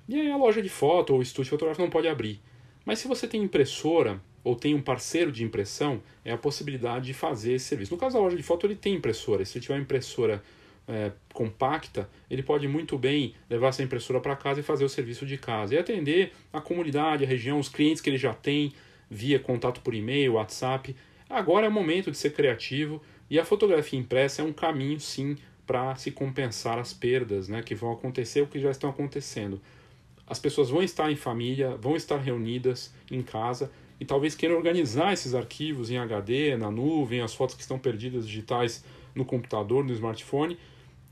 [0.10, 2.42] E aí a loja de foto ou o estúdio fotográfico não pode abrir.
[2.84, 7.14] Mas se você tem impressora ou tem um parceiro de impressão, é a possibilidade de
[7.14, 7.94] fazer esse serviço.
[7.94, 9.46] No caso da loja de foto, ele tem impressora.
[9.46, 10.44] Se ele tiver impressora
[10.88, 15.26] é, compacta, ele pode muito bem levar essa impressora para casa e fazer o serviço
[15.26, 18.74] de casa e atender a comunidade, a região, os clientes que ele já tem
[19.10, 20.96] via contato por e-mail, WhatsApp.
[21.30, 25.38] Agora é o momento de ser criativo e a fotografia impressa é um caminho, sim,
[25.66, 29.62] para se compensar as perdas né, que vão acontecer ou que já estão acontecendo.
[30.28, 33.72] As pessoas vão estar em família, vão estar reunidas em casa
[34.04, 38.28] e talvez queiram organizar esses arquivos em HD, na nuvem, as fotos que estão perdidas
[38.28, 38.84] digitais
[39.16, 40.58] no computador, no smartphone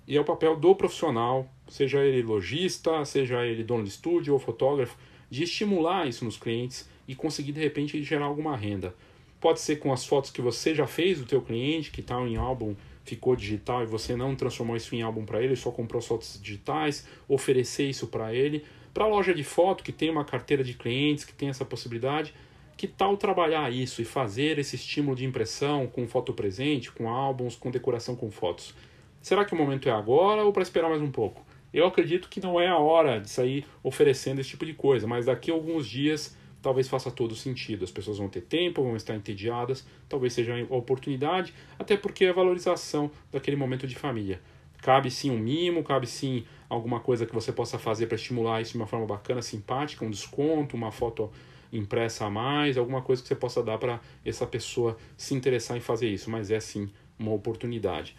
[0.06, 4.40] e é o papel do profissional, seja ele lojista, seja ele dono de estúdio ou
[4.42, 4.98] fotógrafo,
[5.30, 8.94] de estimular isso nos clientes e conseguir de repente gerar alguma renda.
[9.40, 12.36] Pode ser com as fotos que você já fez do teu cliente, que está em
[12.36, 12.76] álbum,
[13.06, 17.08] ficou digital e você não transformou isso em álbum para ele, só comprou fotos digitais,
[17.26, 18.66] oferecer isso para ele.
[18.94, 22.34] Para a loja de foto que tem uma carteira de clientes, que tem essa possibilidade,
[22.82, 27.56] que tal trabalhar isso e fazer esse estímulo de impressão com foto presente, com álbuns,
[27.56, 28.74] com decoração com fotos?
[29.22, 31.46] Será que o momento é agora ou para esperar mais um pouco?
[31.72, 35.28] Eu acredito que não é a hora de sair oferecendo esse tipo de coisa, mas
[35.28, 37.84] daqui a alguns dias talvez faça todo sentido.
[37.84, 42.30] As pessoas vão ter tempo, vão estar entediadas, talvez seja a oportunidade, até porque é
[42.30, 44.42] a valorização daquele momento de família.
[44.82, 48.72] Cabe sim um mimo, cabe sim alguma coisa que você possa fazer para estimular isso
[48.72, 51.32] de uma forma bacana, simpática, um desconto, uma foto
[51.72, 55.82] impressa a mais, alguma coisa que você possa dar para essa pessoa se interessar em
[55.82, 58.16] fazer isso, mas é sim uma oportunidade.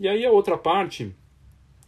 [0.00, 1.14] E aí a outra parte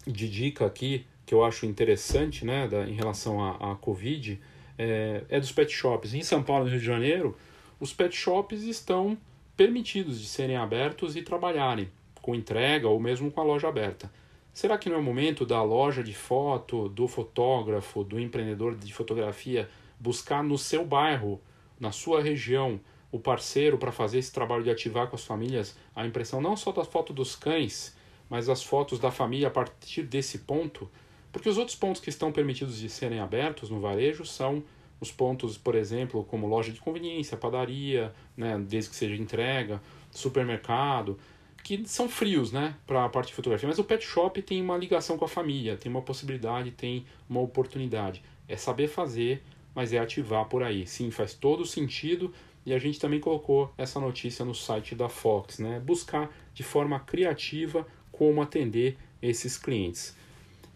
[0.06, 4.40] de dica aqui que eu acho interessante né, da, em relação à, Covid
[4.76, 6.12] é, é, dos pet shops.
[6.12, 7.36] Em São Paulo e Rio de Janeiro,
[7.78, 9.16] os pet shops estão
[9.56, 11.88] permitidos de serem abertos e trabalharem
[12.20, 14.10] com entrega ou mesmo com a loja aberta.
[14.52, 18.92] Será que não é o momento da loja de foto, do fotógrafo, do empreendedor de
[18.92, 19.68] fotografia
[20.00, 21.40] buscar no seu bairro,
[21.78, 22.80] na sua região,
[23.12, 26.72] o parceiro para fazer esse trabalho de ativar com as famílias a impressão não só
[26.72, 27.96] da foto dos cães,
[28.28, 30.90] mas as fotos da família a partir desse ponto,
[31.32, 34.62] porque os outros pontos que estão permitidos de serem abertos no varejo são
[35.00, 41.18] os pontos, por exemplo, como loja de conveniência, padaria, né, desde que seja entrega, supermercado,
[41.64, 43.68] que são frios né, para a parte de fotografia.
[43.68, 47.40] Mas o pet shop tem uma ligação com a família, tem uma possibilidade, tem uma
[47.40, 48.22] oportunidade.
[48.46, 49.42] É saber fazer,
[49.74, 50.87] mas é ativar por aí.
[50.87, 52.33] Sim, faz todo sentido.
[52.64, 55.80] E a gente também colocou essa notícia no site da Fox, né?
[55.80, 60.16] Buscar de forma criativa como atender esses clientes.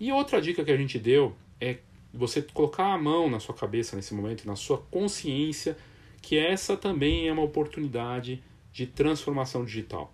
[0.00, 1.78] E outra dica que a gente deu é
[2.12, 5.76] você colocar a mão na sua cabeça nesse momento, na sua consciência,
[6.22, 10.12] que essa também é uma oportunidade de transformação digital.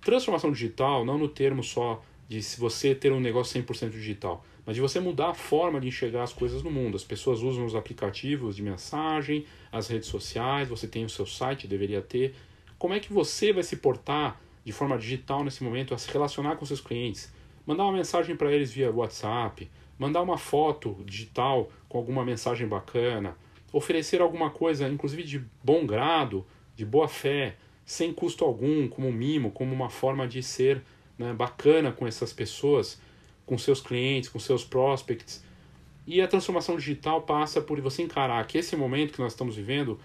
[0.00, 4.74] Transformação digital não no termo só de se você ter um negócio 100% digital, mas
[4.74, 6.96] de você mudar a forma de enxergar as coisas no mundo.
[6.96, 11.68] As pessoas usam os aplicativos de mensagem, as redes sociais, você tem o seu site,
[11.68, 12.34] deveria ter.
[12.76, 16.56] Como é que você vai se portar de forma digital nesse momento a se relacionar
[16.56, 17.32] com seus clientes,
[17.64, 23.36] mandar uma mensagem para eles via WhatsApp, mandar uma foto digital com alguma mensagem bacana,
[23.72, 29.12] oferecer alguma coisa, inclusive de bom grado, de boa fé, sem custo algum, como um
[29.12, 30.82] mimo, como uma forma de ser
[31.16, 33.00] né, bacana com essas pessoas,
[33.46, 35.42] com seus clientes, com seus prospects.
[36.06, 39.98] E a transformação digital passa por você encarar que esse momento que nós estamos vivendo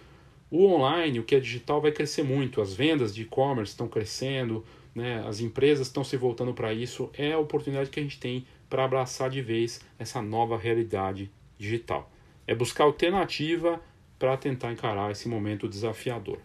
[0.50, 2.62] o online, o que é digital, vai crescer muito.
[2.62, 5.24] As vendas de e-commerce estão crescendo, né?
[5.28, 7.10] as empresas estão se voltando para isso.
[7.18, 12.12] É a oportunidade que a gente tem para abraçar de vez essa nova realidade digital.
[12.46, 13.82] É buscar alternativa
[14.20, 16.40] para tentar encarar esse momento desafiador.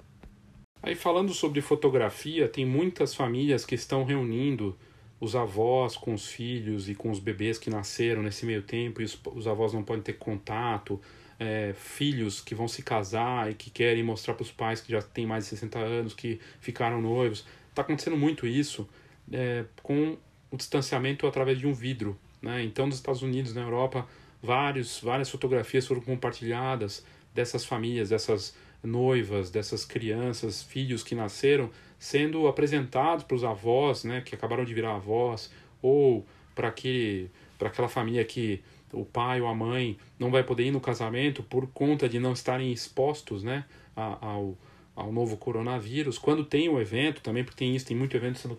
[0.83, 4.77] Aí falando sobre fotografia, tem muitas famílias que estão reunindo
[5.21, 9.05] os avós com os filhos e com os bebês que nasceram nesse meio tempo e
[9.05, 11.01] os, os avós não podem ter contato,
[11.39, 15.03] é, filhos que vão se casar e que querem mostrar para os pais que já
[15.03, 17.47] têm mais de 60 anos, que ficaram noivos.
[17.71, 18.89] Está acontecendo muito isso
[19.33, 20.17] é, com
[20.51, 22.19] o distanciamento através de um vidro.
[22.41, 22.63] Né?
[22.65, 24.07] Então, nos Estados Unidos, na Europa,
[24.43, 32.47] vários, várias fotografias foram compartilhadas dessas famílias, dessas noivas, dessas crianças, filhos que nasceram, sendo
[32.47, 38.63] apresentados para os avós, né, que acabaram de virar avós, ou para aquela família que
[38.93, 42.33] o pai ou a mãe não vai poder ir no casamento por conta de não
[42.33, 44.57] estarem expostos né, ao,
[44.95, 46.19] ao novo coronavírus.
[46.19, 48.57] Quando tem o evento, também porque tem isso, tem muito evento sendo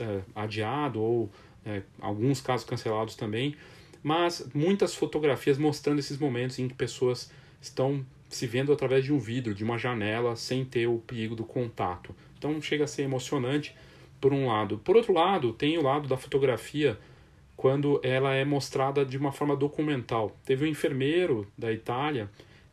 [0.00, 1.30] é, adiado ou
[1.64, 3.54] é, alguns casos cancelados também,
[4.02, 9.18] mas muitas fotografias mostrando esses momentos em que pessoas estão se vendo através de um
[9.18, 12.14] vidro, de uma janela, sem ter o perigo do contato.
[12.40, 13.76] Então chega a ser emocionante
[14.18, 14.78] por um lado.
[14.78, 16.98] Por outro lado, tem o lado da fotografia
[17.54, 20.34] quando ela é mostrada de uma forma documental.
[20.46, 22.30] Teve um enfermeiro da Itália,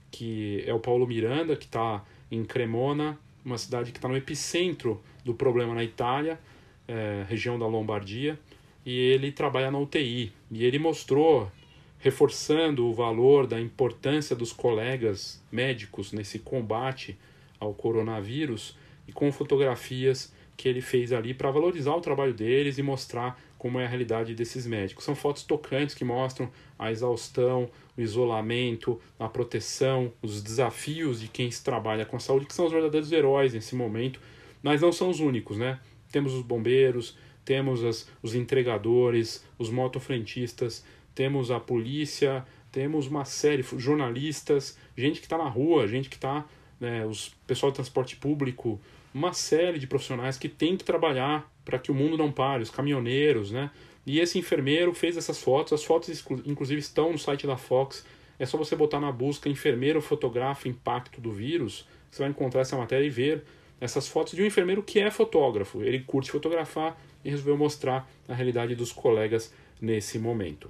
[0.10, 2.02] que é o Paulo Miranda, que está
[2.32, 6.40] em Cremona, uma cidade que está no epicentro do problema na Itália,
[6.88, 8.40] é, região da Lombardia,
[8.86, 10.32] e ele trabalha na UTI.
[10.50, 11.52] E ele mostrou,
[12.00, 17.18] reforçando o valor da importância dos colegas médicos nesse combate
[17.60, 22.82] ao coronavírus, e com fotografias que ele fez ali para valorizar o trabalho deles e
[22.84, 25.06] mostrar como é a realidade desses médicos.
[25.06, 31.50] São fotos tocantes que mostram a exaustão, o isolamento, a proteção, os desafios de quem
[31.52, 34.20] se trabalha com a saúde, que são os verdadeiros heróis nesse momento,
[34.62, 35.80] mas não são os únicos, né?
[36.12, 43.64] Temos os bombeiros, temos as, os entregadores, os motofrentistas, temos a polícia, temos uma série,
[43.78, 46.46] jornalistas, gente que está na rua, gente que está,
[46.80, 48.80] né, os pessoal de transporte público,
[49.18, 52.70] uma série de profissionais que tem que trabalhar para que o mundo não pare, os
[52.70, 53.72] caminhoneiros, né?
[54.06, 58.06] E esse enfermeiro fez essas fotos, as fotos inclusive estão no site da Fox.
[58.40, 62.78] É só você botar na busca enfermeiro fotografa impacto do vírus, você vai encontrar essa
[62.78, 63.44] matéria e ver
[63.82, 65.82] essas fotos de um enfermeiro que é fotógrafo.
[65.82, 70.70] Ele curte fotografar e resolveu mostrar a realidade dos colegas nesse momento.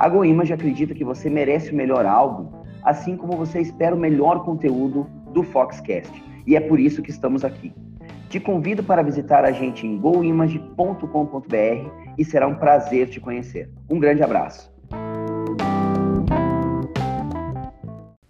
[0.00, 4.42] A GoImage acredita que você merece o melhor álbum, assim como você espera o melhor
[4.46, 6.10] conteúdo do Foxcast.
[6.46, 7.70] E é por isso que estamos aqui.
[8.30, 11.04] Te convido para visitar a gente em goimage.com.br
[12.16, 13.68] e será um prazer te conhecer.
[13.90, 14.72] Um grande abraço.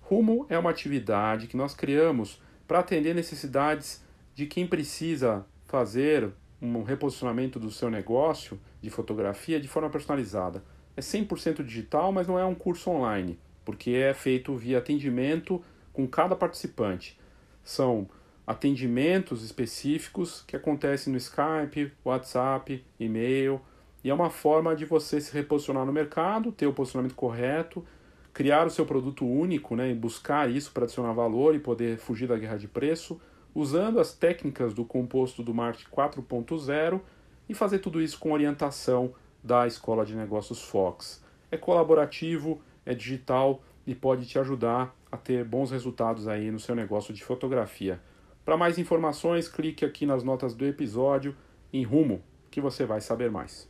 [0.01, 4.05] Rumo é uma atividade que nós criamos para atender necessidades
[4.35, 6.31] de quem precisa fazer
[6.61, 10.65] um reposicionamento do seu negócio de fotografia de forma personalizada
[11.01, 16.07] é 100% digital, mas não é um curso online, porque é feito via atendimento com
[16.07, 17.19] cada participante.
[17.65, 18.09] São
[18.47, 23.61] atendimentos específicos que acontecem no Skype, WhatsApp, e-mail,
[24.05, 27.85] e é uma forma de você se reposicionar no mercado, ter o posicionamento correto,
[28.33, 32.29] criar o seu produto único, né, e buscar isso para adicionar valor e poder fugir
[32.29, 33.21] da guerra de preço,
[33.55, 37.01] usando as técnicas do composto do marketing 4.0
[37.49, 41.23] e fazer tudo isso com orientação da Escola de Negócios Fox.
[41.51, 46.75] É colaborativo, é digital e pode te ajudar a ter bons resultados aí no seu
[46.75, 48.01] negócio de fotografia.
[48.45, 51.37] Para mais informações, clique aqui nas notas do episódio
[51.73, 53.69] em Rumo, que você vai saber mais.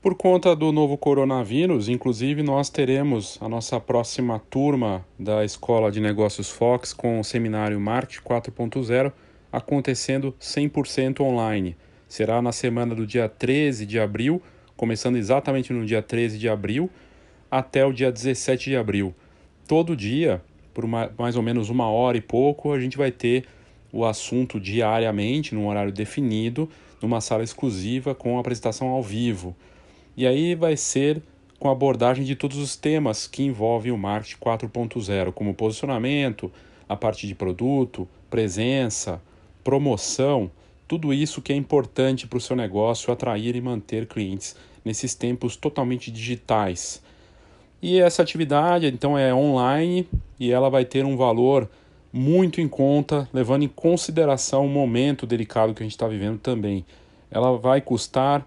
[0.00, 6.00] Por conta do novo coronavírus, inclusive, nós teremos a nossa próxima turma da Escola de
[6.00, 9.12] Negócios Fox com o seminário Marte 4.0
[9.50, 11.76] acontecendo 100% online
[12.08, 14.42] será na semana do dia 13 de abril,
[14.76, 16.90] começando exatamente no dia 13 de abril,
[17.50, 19.14] até o dia 17 de abril.
[19.66, 20.42] Todo dia,
[20.72, 23.44] por uma, mais ou menos uma hora e pouco, a gente vai ter
[23.92, 26.68] o assunto diariamente, num horário definido,
[27.00, 29.56] numa sala exclusiva com apresentação ao vivo.
[30.16, 31.22] E aí vai ser
[31.58, 36.52] com abordagem de todos os temas que envolvem o marketing 4.0, como posicionamento,
[36.88, 39.20] a parte de produto, presença,
[39.64, 40.50] promoção
[40.88, 45.56] tudo isso que é importante para o seu negócio atrair e manter clientes nesses tempos
[45.56, 47.02] totalmente digitais.
[47.82, 51.68] E essa atividade então é online e ela vai ter um valor
[52.12, 56.84] muito em conta, levando em consideração o momento delicado que a gente está vivendo também.
[57.30, 58.46] Ela vai custar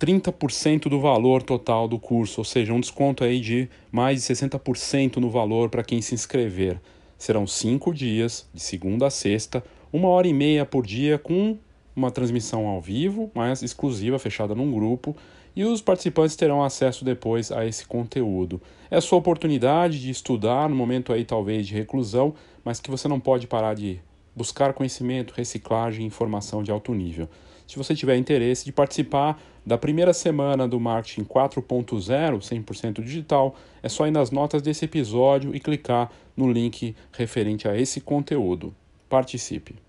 [0.00, 5.16] 30% do valor total do curso, ou seja, um desconto aí de mais de 60%
[5.16, 6.80] no valor para quem se inscrever.
[7.18, 9.64] Serão cinco dias, de segunda a sexta,
[9.96, 11.56] uma hora e meia por dia, com
[11.94, 15.16] uma transmissão ao vivo, mas exclusiva, fechada num grupo,
[15.56, 18.60] e os participantes terão acesso depois a esse conteúdo.
[18.90, 23.08] É a sua oportunidade de estudar no momento aí talvez de reclusão, mas que você
[23.08, 23.98] não pode parar de
[24.34, 27.26] buscar conhecimento, reciclagem e informação de alto nível.
[27.66, 33.88] Se você tiver interesse de participar da primeira semana do Marketing 4.0, 100% digital, é
[33.88, 38.74] só ir nas notas desse episódio e clicar no link referente a esse conteúdo.
[39.08, 39.85] Participe!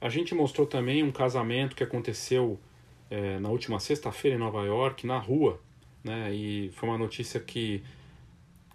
[0.00, 2.58] A gente mostrou também um casamento que aconteceu
[3.10, 5.60] é, na última sexta-feira em Nova York, na rua,
[6.02, 6.32] né?
[6.32, 7.82] E foi uma notícia que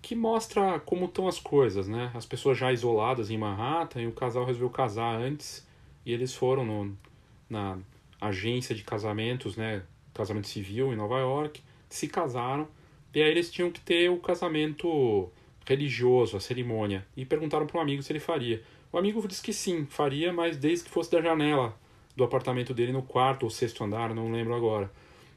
[0.01, 2.11] que mostra como estão as coisas, né?
[2.13, 5.67] As pessoas já isoladas em Manhattan e o casal resolveu casar antes
[6.05, 6.95] e eles foram no,
[7.49, 7.79] na
[8.21, 9.81] agência de casamentos, né?
[10.13, 11.59] Casamento civil em Nova York,
[11.89, 12.67] se casaram
[13.15, 15.27] e aí eles tinham que ter o casamento
[15.65, 18.61] religioso, a cerimônia, e perguntaram para um amigo se ele faria.
[18.95, 21.77] O amigo disse que sim, faria, mas desde que fosse da janela
[22.15, 24.89] do apartamento dele no quarto ou sexto andar, não lembro agora.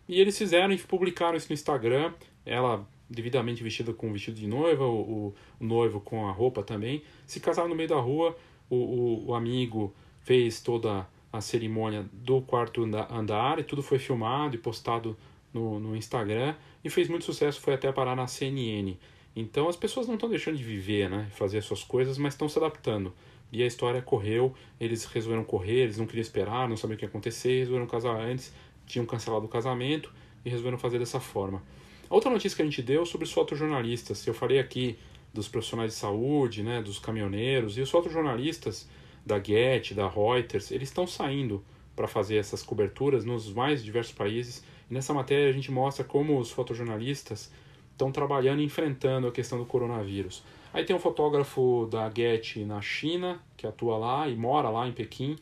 [0.09, 2.13] E eles fizeram e publicaram isso no Instagram.
[2.47, 7.03] Ela devidamente vestida com o vestido de noiva, o, o, noivo com a roupa também.
[7.27, 8.37] Se casaram no meio da rua,
[8.71, 14.55] o, o, o amigo fez toda a cerimônia do quarto andar e tudo foi filmado
[14.55, 15.17] e postado
[15.53, 18.97] no, no Instagram e fez muito sucesso, foi até parar na CNN.
[19.35, 22.57] Então as pessoas não estão deixando de viver, né, fazer suas coisas, mas estão se
[22.57, 23.13] adaptando.
[23.51, 27.05] E a história correu, eles resolveram correr, eles não queriam esperar, não sabiam o que
[27.05, 28.53] ia acontecer, resolveram casar antes,
[28.87, 30.13] tinham cancelado o casamento
[30.45, 31.63] e resolveram fazer dessa forma.
[32.11, 34.99] Outra notícia que a gente deu sobre os fotojornalistas, eu falei aqui
[35.33, 38.89] dos profissionais de saúde, né, dos caminhoneiros, e os fotojornalistas
[39.25, 41.63] da Get, da Reuters, eles estão saindo
[41.95, 44.65] para fazer essas coberturas nos mais diversos países.
[44.91, 47.51] E nessa matéria a gente mostra como os fotojornalistas
[47.91, 50.43] estão trabalhando e enfrentando a questão do coronavírus.
[50.79, 54.93] Aí tem um fotógrafo da Getty na China, que atua lá e mora lá em
[54.93, 55.37] Pequim,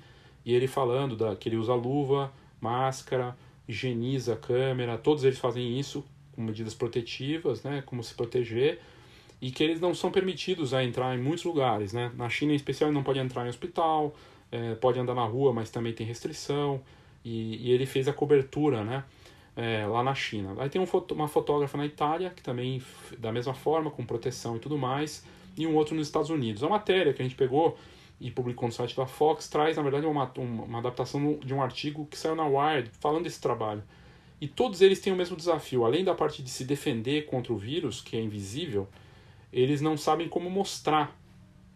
[0.46, 3.37] e ele falando da, que ele usa luva, máscara,
[3.68, 6.03] higieniza a câmera, todos eles fazem isso
[6.35, 8.81] com medidas protetivas, né, como se proteger,
[9.38, 11.92] e que eles não são permitidos a entrar em muitos lugares.
[11.92, 12.11] Né?
[12.16, 14.16] Na China, em especial, não pode entrar em hospital,
[14.51, 16.81] é, pode andar na rua, mas também tem restrição,
[17.22, 19.05] e, e ele fez a cobertura, né?
[19.57, 20.55] É, lá na China.
[20.59, 22.83] Aí tem um foto, uma fotógrafa na Itália, que também
[23.19, 25.25] da mesma forma, com proteção e tudo mais,
[25.57, 26.62] e um outro nos Estados Unidos.
[26.62, 27.79] A matéria que a gente pegou
[28.21, 32.07] e publicou no site da Fox traz, na verdade, uma, uma adaptação de um artigo
[32.07, 33.83] que saiu na Wired falando desse trabalho.
[34.38, 35.85] E todos eles têm o mesmo desafio.
[35.85, 38.87] Além da parte de se defender contra o vírus, que é invisível,
[39.51, 41.19] eles não sabem como mostrar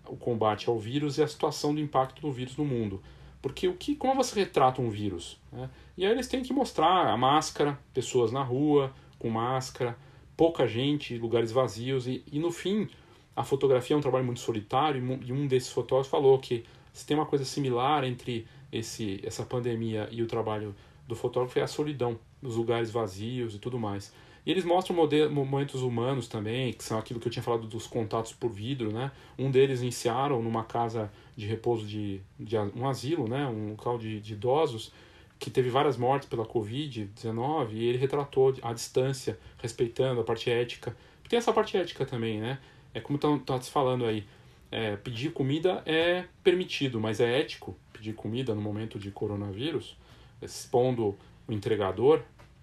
[0.06, 3.02] o combate ao vírus e a situação do impacto do vírus no mundo.
[3.42, 5.40] Porque o que, como você retrata um vírus?
[5.50, 5.70] Né?
[5.96, 9.96] E aí eles têm que mostrar a máscara, pessoas na rua com máscara,
[10.36, 12.06] pouca gente, lugares vazios.
[12.06, 12.88] E, e no fim,
[13.34, 15.20] a fotografia é um trabalho muito solitário.
[15.24, 20.08] E um desses fotógrafos falou que se tem uma coisa similar entre esse, essa pandemia
[20.10, 20.74] e o trabalho
[21.06, 24.12] do fotógrafo é a solidão, dos lugares vazios e tudo mais.
[24.44, 24.96] E eles mostram
[25.30, 29.12] momentos humanos também, que são aquilo que eu tinha falado dos contatos por vidro, né?
[29.38, 33.46] Um deles iniciaram numa casa de repouso de, de um asilo, né?
[33.46, 34.92] Um local de, de idosos,
[35.38, 40.96] que teve várias mortes pela Covid-19, e ele retratou a distância, respeitando a parte ética.
[41.28, 42.58] Tem essa parte ética também, né?
[42.92, 44.24] É como está se falando aí.
[44.72, 49.96] É, pedir comida é permitido, mas é ético pedir comida no momento de coronavírus,
[50.40, 52.22] expondo o entregador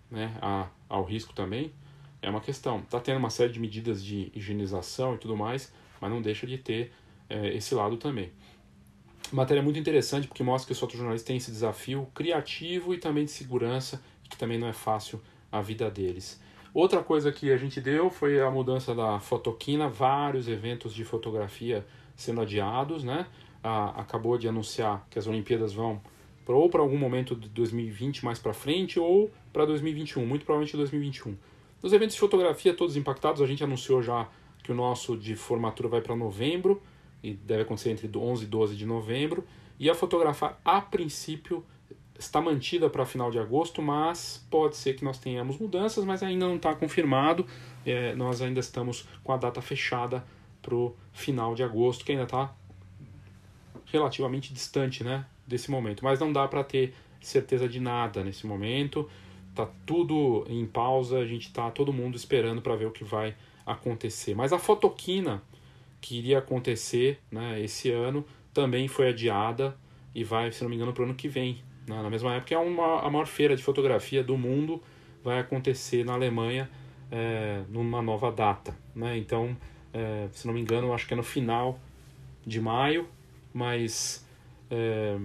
[0.09, 1.71] né, a, ao risco também,
[2.21, 2.80] é uma questão.
[2.80, 5.71] Está tendo uma série de medidas de higienização e tudo mais,
[6.02, 6.91] mas não deixa de ter
[7.30, 8.32] é, esse lado também.
[9.32, 13.32] Matéria muito interessante porque mostra que os fotojornalistas têm esse desafio criativo e também de
[13.32, 15.21] segurança, que também não é fácil
[15.52, 16.41] a vida deles.
[16.73, 21.86] Outra coisa que a gente deu foi a mudança da fotoquina, vários eventos de fotografia
[22.15, 23.26] sendo adiados, né?
[23.63, 26.01] A, acabou de anunciar que as Olimpíadas vão
[26.56, 31.36] ou para algum momento de 2020 mais para frente ou para 2021, muito provavelmente 2021.
[31.82, 34.28] Os eventos de fotografia todos impactados, a gente anunciou já
[34.64, 36.82] que o nosso de formatura vai para novembro
[37.24, 39.45] e deve acontecer entre 11 e 12 de novembro.
[39.80, 41.64] E a fotografar, a princípio,
[42.18, 46.48] está mantida para final de agosto, mas pode ser que nós tenhamos mudanças, mas ainda
[46.48, 47.45] não está confirmado.
[47.86, 50.26] É, nós ainda estamos com a data fechada
[50.62, 52.54] para o final de agosto, que ainda está
[53.86, 56.04] relativamente distante né, desse momento.
[56.04, 59.10] Mas não dá para ter certeza de nada nesse momento.
[59.56, 63.36] Tá tudo em pausa, a gente tá todo mundo esperando para ver o que vai
[63.66, 64.36] acontecer.
[64.36, 65.41] Mas a fotoquina
[66.00, 68.24] que iria acontecer, né, esse ano
[68.54, 69.76] também foi adiada
[70.14, 71.64] e vai, se não me engano, para o ano que vem.
[71.88, 72.02] Né?
[72.02, 74.82] Na mesma época, é uma, a maior feira de fotografia do mundo
[75.24, 76.70] vai acontecer na Alemanha
[77.12, 78.76] é, numa nova data.
[78.95, 79.18] Né?
[79.18, 79.56] Então,
[79.93, 81.80] é, se não me engano, acho que é no final
[82.45, 83.08] de maio,
[83.54, 84.26] mas
[84.70, 85.18] é,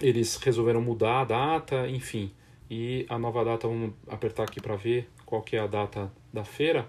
[0.00, 2.32] eles resolveram mudar a data, enfim.
[2.70, 6.44] E a nova data, vamos apertar aqui para ver qual que é a data da
[6.44, 6.86] feira.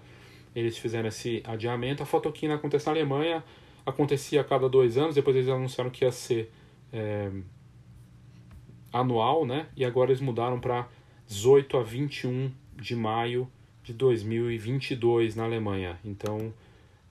[0.54, 2.02] Eles fizeram esse adiamento.
[2.02, 3.42] A Fotoquina acontece na Alemanha,
[3.86, 6.52] acontecia a cada dois anos, depois eles anunciaram que ia ser
[6.92, 7.30] é,
[8.92, 9.68] anual, né?
[9.76, 10.88] E agora eles mudaram para
[11.26, 13.48] 18 a 21 de maio
[13.82, 15.98] de 2022 na Alemanha.
[16.04, 16.52] Então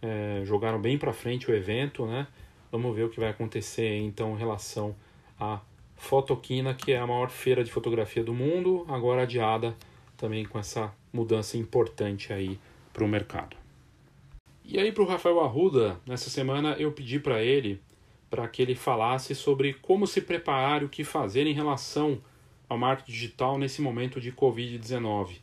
[0.01, 2.27] é, jogaram bem para frente o evento, né?
[2.71, 4.95] Vamos ver o que vai acontecer então em relação
[5.39, 5.59] à
[5.99, 9.75] Fotoquina, que é a maior feira de fotografia do mundo, agora adiada
[10.17, 12.57] também com essa mudança importante aí
[12.91, 13.55] para o mercado.
[14.63, 17.81] E aí para o Rafael Arruda, nessa semana eu pedi para ele
[18.29, 22.21] para que ele falasse sobre como se preparar e o que fazer em relação
[22.67, 25.37] ao marketing digital nesse momento de Covid-19.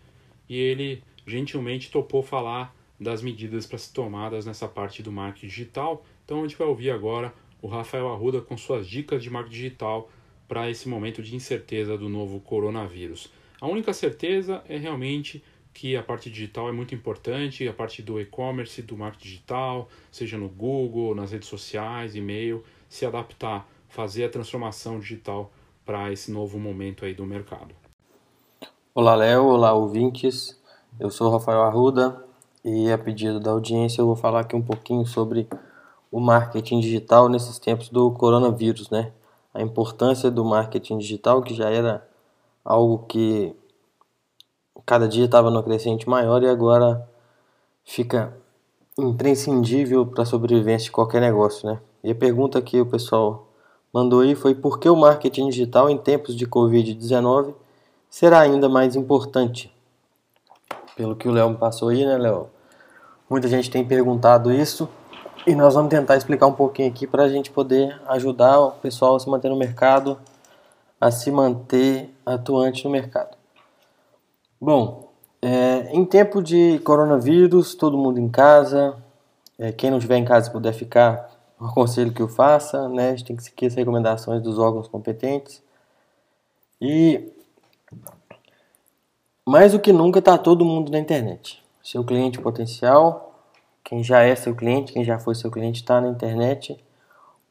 [0.49, 6.05] E ele gentilmente topou falar das medidas para ser tomadas nessa parte do marketing digital.
[6.25, 10.11] Então a gente vai ouvir agora o Rafael Arruda com suas dicas de marketing digital
[10.49, 13.31] para esse momento de incerteza do novo coronavírus.
[13.61, 15.43] A única certeza é realmente
[15.73, 20.39] que a parte digital é muito importante, a parte do e-commerce, do marketing digital, seja
[20.39, 25.53] no Google, nas redes sociais, e-mail, se adaptar, fazer a transformação digital
[25.85, 27.75] para esse novo momento aí do mercado.
[28.95, 30.59] Olá, Léo, olá, ouvintes.
[30.99, 32.25] Eu sou Rafael Arruda
[32.65, 35.47] e a pedido da audiência eu vou falar aqui um pouquinho sobre
[36.11, 39.13] o marketing digital nesses tempos do coronavírus, né?
[39.57, 42.07] A importância do marketing digital, que já era
[42.63, 43.57] algo que
[44.85, 47.09] cada dia estava no crescente maior e agora
[47.83, 48.37] fica
[48.99, 51.81] imprescindível para a sobrevivência de qualquer negócio, né?
[52.05, 53.49] E a pergunta que o pessoal
[53.91, 57.55] mandou aí foi por que o marketing digital em tempos de Covid-19
[58.11, 59.75] será ainda mais importante?
[60.95, 62.51] Pelo que o Léo me passou aí, né, Léo?
[63.31, 64.87] Muita gente tem perguntado isso
[65.47, 69.15] e nós vamos tentar explicar um pouquinho aqui para a gente poder ajudar o pessoal
[69.15, 70.19] a se manter no mercado,
[71.01, 73.37] a se manter atuante no mercado.
[74.61, 78.97] Bom, é, em tempo de coronavírus, todo mundo em casa,
[79.57, 81.31] é, quem não estiver em casa puder ficar,
[81.61, 83.11] aconselho que o faça, né?
[83.11, 85.63] A gente tem que seguir as recomendações dos órgãos competentes.
[86.81, 87.33] E
[89.47, 91.63] mais do que nunca está todo mundo na internet.
[91.83, 93.26] Seu cliente potencial,
[93.87, 96.77] quem já é seu cliente, quem já foi seu cliente está na internet.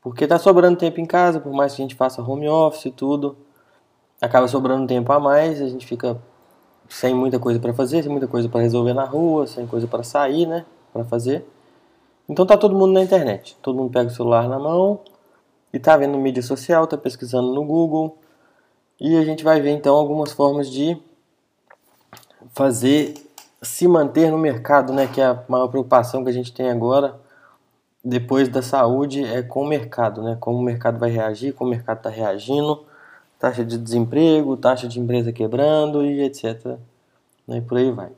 [0.02, 2.92] Porque está sobrando tempo em casa, por mais que a gente faça home office e
[2.92, 3.38] tudo,
[4.22, 6.22] acaba sobrando tempo a mais, a gente fica
[6.90, 10.04] sem muita coisa para fazer, sem muita coisa para resolver na rua, sem coisa para
[10.04, 11.46] sair, né, para fazer.
[12.28, 13.58] Então tá todo mundo na internet.
[13.62, 15.00] Todo mundo pega o celular na mão
[15.72, 18.18] e tá vendo mídia social, tá pesquisando no Google.
[19.00, 20.98] E a gente vai ver então algumas formas de
[22.54, 23.25] fazer
[23.66, 27.20] se manter no mercado, né, que é a maior preocupação que a gente tem agora
[28.06, 30.38] depois da saúde é com o mercado, né?
[30.40, 32.86] Como o mercado vai reagir, como o mercado está reagindo,
[33.40, 36.78] taxa de desemprego, taxa de empresa quebrando e etc.
[37.48, 37.58] Né?
[37.58, 38.12] E por aí vai.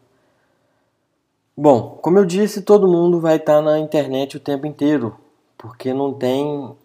[1.56, 5.18] Bom, como eu disse, todo mundo vai estar na internet o tempo inteiro,
[5.58, 6.76] porque não tem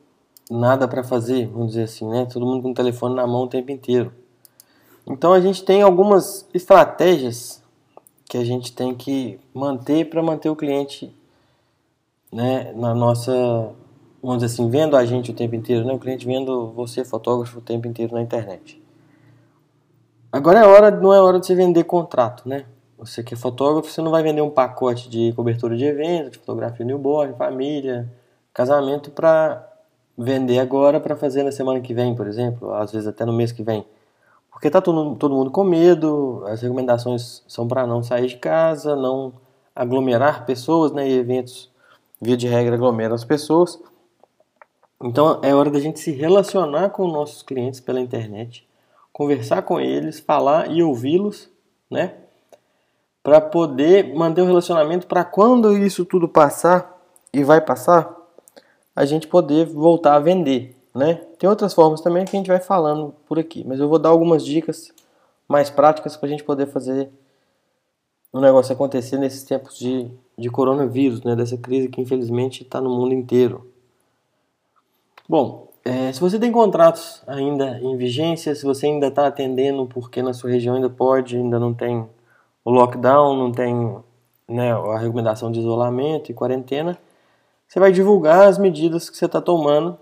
[0.49, 2.27] nada para fazer, vamos dizer assim, né?
[2.33, 4.13] Todo mundo com o telefone na mão o tempo inteiro.
[5.07, 7.62] Então a gente tem algumas estratégias
[8.33, 11.15] que a gente tem que manter para manter o cliente,
[12.33, 13.31] né, na nossa,
[14.23, 15.93] vamos dizer assim, vendo a gente o tempo inteiro, né?
[15.93, 18.83] O cliente vendo você fotógrafo o tempo inteiro na internet.
[20.33, 22.65] Agora é hora, não é hora de você vender contrato, né?
[22.97, 26.39] Você que é fotógrafo, você não vai vender um pacote de cobertura de evento, de
[26.39, 28.11] fotografia newborn, família,
[28.55, 29.63] casamento para
[30.17, 33.53] vender agora para fazer na semana que vem, por exemplo, às vezes até no mês
[33.53, 33.85] que vem.
[34.63, 38.95] Porque tá todo, todo mundo com medo, as recomendações são para não sair de casa,
[38.95, 39.33] não
[39.75, 41.69] aglomerar pessoas, né, e eventos,
[42.21, 43.83] via de regra, aglomeram as pessoas.
[45.03, 48.65] Então é hora da gente se relacionar com nossos clientes pela internet,
[49.13, 51.51] conversar com eles, falar e ouvi-los,
[51.91, 52.15] né?
[53.21, 57.03] para poder manter o relacionamento para quando isso tudo passar
[57.33, 58.15] e vai passar,
[58.95, 61.21] a gente poder voltar a vender, né?
[61.43, 64.11] Tem outras formas também que a gente vai falando por aqui, mas eu vou dar
[64.11, 64.93] algumas dicas
[65.49, 67.11] mais práticas para a gente poder fazer
[68.33, 71.35] o negócio acontecer nesses tempos de, de coronavírus, né?
[71.35, 73.69] Dessa crise que infelizmente está no mundo inteiro.
[75.29, 80.23] Bom, É, se você tem contratos ainda em vigência, se você ainda está atendendo porque
[80.23, 82.09] na sua região ainda pode, ainda não tem
[82.65, 83.97] o lockdown, não tem
[84.47, 86.97] né, a recomendação de isolamento e quarentena,
[87.67, 89.99] você vai divulgar as medidas que você está tomando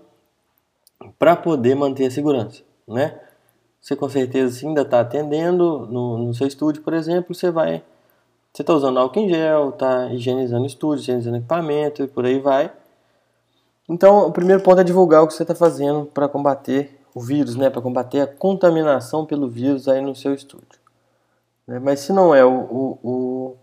[1.17, 3.19] para poder manter a segurança, né?
[3.79, 7.83] Você com certeza ainda está atendendo no, no, seu estúdio, por exemplo, você vai,
[8.53, 12.71] você está usando álcool em gel, está higienizando estúdio, higienizando equipamento e por aí vai.
[13.89, 17.55] Então, o primeiro ponto é divulgar o que você está fazendo para combater o vírus,
[17.55, 17.69] né?
[17.69, 20.79] Para combater a contaminação pelo vírus aí no seu estúdio.
[21.67, 21.79] Né?
[21.79, 23.57] Mas se não é o, o, o,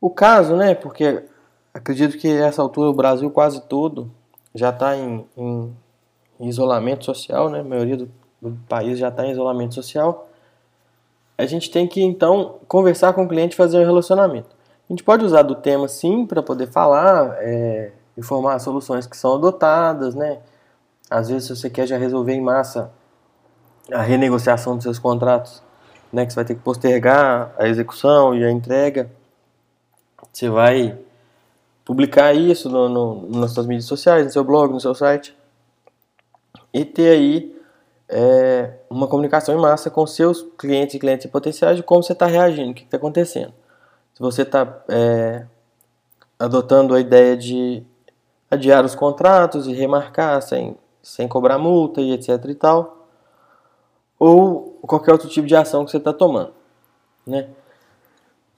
[0.00, 0.74] o caso, né?
[0.74, 1.24] Porque
[1.72, 4.10] acredito que nessa altura o Brasil quase todo
[4.54, 5.76] já está em, em,
[6.40, 7.60] em, isolamento social, né?
[7.60, 8.10] A maioria do,
[8.40, 10.28] do país já está em isolamento social.
[11.36, 14.48] A gente tem que então conversar com o cliente fazer um relacionamento.
[14.88, 19.16] A gente pode usar do tema sim para poder falar, é, informar as soluções que
[19.16, 20.38] são adotadas, né?
[21.10, 22.90] Às vezes, se você quer já resolver em massa
[23.90, 25.62] a renegociação dos seus contratos,
[26.12, 29.10] né, que você vai ter que postergar a execução e a entrega,
[30.32, 30.98] você vai
[31.84, 35.36] publicar isso no, no, nas suas mídias sociais, no seu blog, no seu site,
[36.72, 37.56] e ter aí
[38.08, 42.26] é, uma comunicação em massa com seus clientes e clientes potenciais de como você está
[42.26, 43.52] reagindo, o que está acontecendo.
[44.14, 45.46] Se você está é,
[46.38, 47.82] adotando a ideia de
[48.50, 53.06] adiar os contratos e remarcar sem, sem cobrar multa e etc e tal,
[54.18, 56.52] ou qualquer outro tipo de ação que você está tomando,
[57.26, 57.48] né?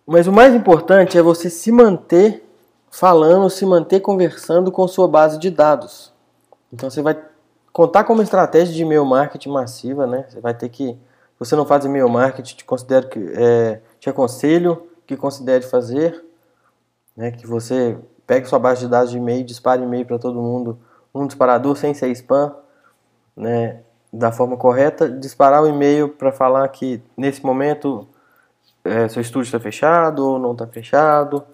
[0.07, 2.45] Mas o mais importante é você se manter
[2.91, 6.13] falando, se manter conversando com sua base de dados.
[6.71, 7.17] Então você vai
[7.75, 10.25] contar com uma estratégia de e-mail marketing massiva, né?
[10.29, 10.97] Você vai ter que,
[11.37, 16.25] você não faz e-mail marketing, te considero que é, te aconselho que considere fazer,
[17.17, 17.33] né?
[17.33, 20.79] Que você pegue sua base de dados de e-mail, dispare e-mail para todo mundo,
[21.13, 22.55] um disparador sem ser spam,
[23.37, 23.81] né,
[24.13, 28.07] da forma correta, disparar o e-mail para falar que nesse momento
[28.85, 31.45] é, seu estúdio está fechado ou não está fechado,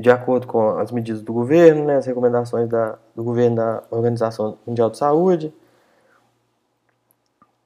[0.00, 4.58] de acordo com as medidas do governo, né, as recomendações da, do governo da Organização
[4.66, 5.54] Mundial de Saúde,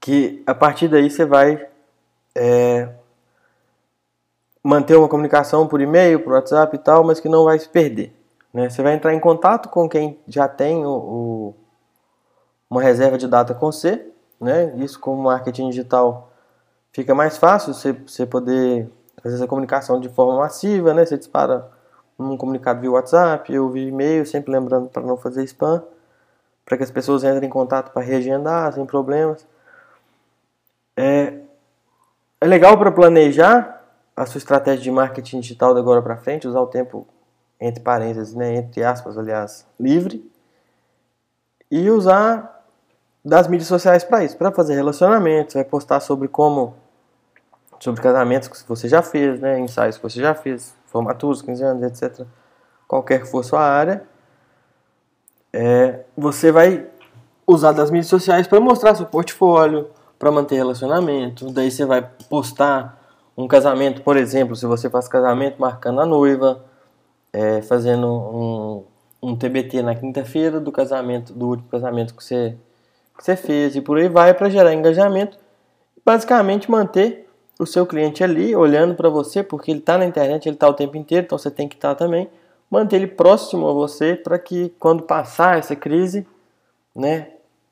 [0.01, 1.67] que a partir daí você vai
[2.35, 2.89] é,
[4.63, 8.13] manter uma comunicação por e-mail, por WhatsApp e tal, mas que não vai se perder.
[8.53, 8.69] Né?
[8.69, 11.55] Você vai entrar em contato com quem já tem o, o,
[12.69, 14.11] uma reserva de data com você,
[14.41, 14.75] né?
[14.77, 16.31] Isso com o marketing digital
[16.93, 18.91] fica mais fácil você, você poder
[19.23, 21.05] fazer essa comunicação de forma massiva, né?
[21.05, 21.73] Você dispara
[22.19, 25.83] um comunicado via WhatsApp ou via e-mail, sempre lembrando para não fazer spam,
[26.65, 29.47] para que as pessoas entrem em contato para reagendar sem problemas.
[30.97, 31.41] É,
[32.41, 33.83] é legal para planejar
[34.17, 37.07] a sua estratégia de marketing digital da agora para frente, usar o tempo
[37.61, 40.31] entre parênteses, né, entre aspas, aliás, livre,
[41.71, 42.65] e usar
[43.25, 46.75] das mídias sociais para isso, para fazer relacionamentos, vai postar sobre como
[47.81, 51.83] sobre casamentos que você já fez, né, ensaios que você já fez, formaturas, 15 anos,
[51.83, 52.25] etc.
[52.87, 54.05] Qualquer que for sua área,
[55.53, 56.87] é, você vai
[57.45, 59.91] usar das mídias sociais para mostrar seu portfólio,
[60.21, 61.51] para manter relacionamento.
[61.51, 62.97] Daí você vai postar
[63.37, 66.65] um casamento, por exemplo, se você faz casamento marcando a noiva,
[67.33, 68.85] é, fazendo um,
[69.21, 72.57] um TBT na quinta-feira do casamento, do último casamento que você,
[73.19, 75.37] que você fez, e por aí vai para gerar engajamento.
[76.07, 77.24] Basicamente manter
[77.59, 80.75] o seu cliente ali olhando para você, porque ele está na internet, ele está o
[80.75, 82.29] tempo inteiro, então você tem que estar tá também.
[82.71, 86.27] Manter ele próximo a você para que quando passar essa crise,
[86.95, 87.29] né,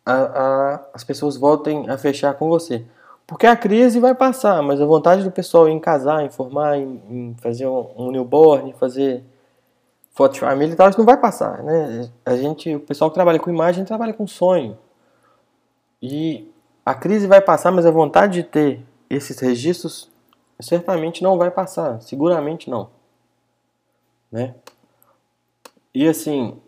[0.06, 2.84] a, a, as pessoas voltem a fechar com você.
[3.26, 7.00] Porque a crise vai passar, mas a vontade do pessoal em casar, em formar, em,
[7.08, 9.24] em fazer um, um newborn, fazer
[10.10, 12.10] foto de família e tal, isso não vai passar, né?
[12.24, 14.76] A gente, o pessoal que trabalha com imagem trabalha com sonho.
[16.00, 16.52] E
[16.84, 18.84] a crise vai passar, mas a vontade de ter
[19.14, 20.10] esses registros
[20.60, 22.90] certamente não vai passar, seguramente não,
[24.30, 24.54] né?
[25.94, 26.58] E assim,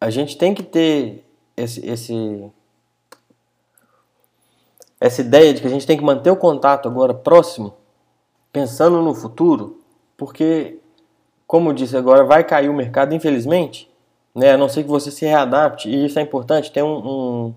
[0.00, 1.24] a gente tem que ter
[1.56, 2.50] esse, esse
[5.00, 7.74] essa ideia de que a gente tem que manter o contato agora próximo,
[8.50, 9.80] pensando no futuro,
[10.16, 10.78] porque
[11.46, 13.90] como eu disse agora, vai cair o mercado, infelizmente,
[14.34, 14.52] né?
[14.52, 16.72] A não ser que você se readapte, e isso é importante.
[16.72, 17.54] Tem um, um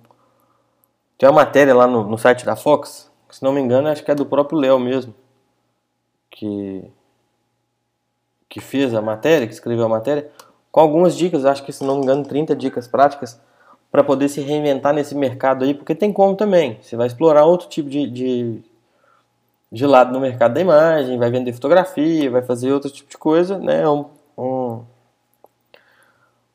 [1.17, 4.03] tem uma matéria lá no, no, site da Fox, que, se não me engano, acho
[4.03, 5.13] que é do próprio Léo mesmo,
[6.29, 6.83] que
[8.49, 10.31] que fez a matéria, que escreveu a matéria,
[10.71, 13.39] com algumas dicas, acho que se não me engano, 30 dicas práticas
[13.91, 16.79] para poder se reinventar nesse mercado aí, porque tem como também.
[16.81, 18.63] Você vai explorar outro tipo de, de
[19.71, 23.57] de lado no mercado da imagem, vai vender fotografia, vai fazer outro tipo de coisa,
[23.57, 23.87] né?
[23.87, 24.05] Um,
[24.37, 24.83] um,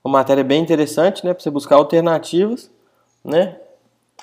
[0.03, 2.71] uma matéria bem interessante, né, para você buscar alternativas,
[3.25, 3.57] né,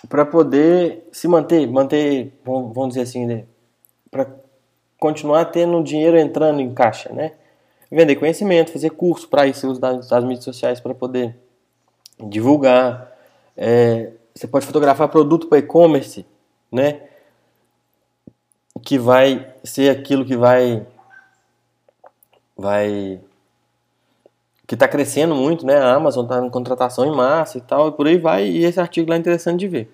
[0.08, 3.46] para poder se manter, manter, vamos dizer assim, né,
[4.10, 4.28] para
[4.98, 7.34] continuar tendo dinheiro entrando em caixa, né?
[7.92, 11.36] Vender conhecimento, fazer curso para isso, usar as mídias sociais para poder
[12.20, 13.12] divulgar.
[13.58, 16.26] É, você pode fotografar produto para e-commerce,
[16.72, 17.02] né?
[18.84, 20.86] Que vai ser aquilo que vai
[22.56, 23.20] vai
[24.70, 25.80] que está crescendo muito, né?
[25.80, 28.46] A Amazon está em contratação em massa e tal, e por aí vai.
[28.48, 29.92] E esse artigo lá é interessante de ver.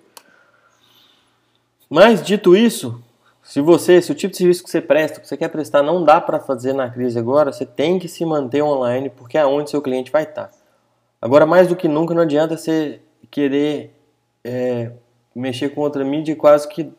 [1.88, 3.02] Mas dito isso,
[3.42, 6.04] se você, se o tipo de serviço que você presta, que você quer prestar, não
[6.04, 9.70] dá para fazer na crise agora, você tem que se manter online, porque é onde
[9.70, 10.48] seu cliente vai estar.
[10.48, 10.50] Tá.
[11.22, 13.00] Agora, mais do que nunca, não adianta você
[13.30, 13.94] querer
[14.44, 14.90] é,
[15.34, 16.92] mexer com outra mídia quase que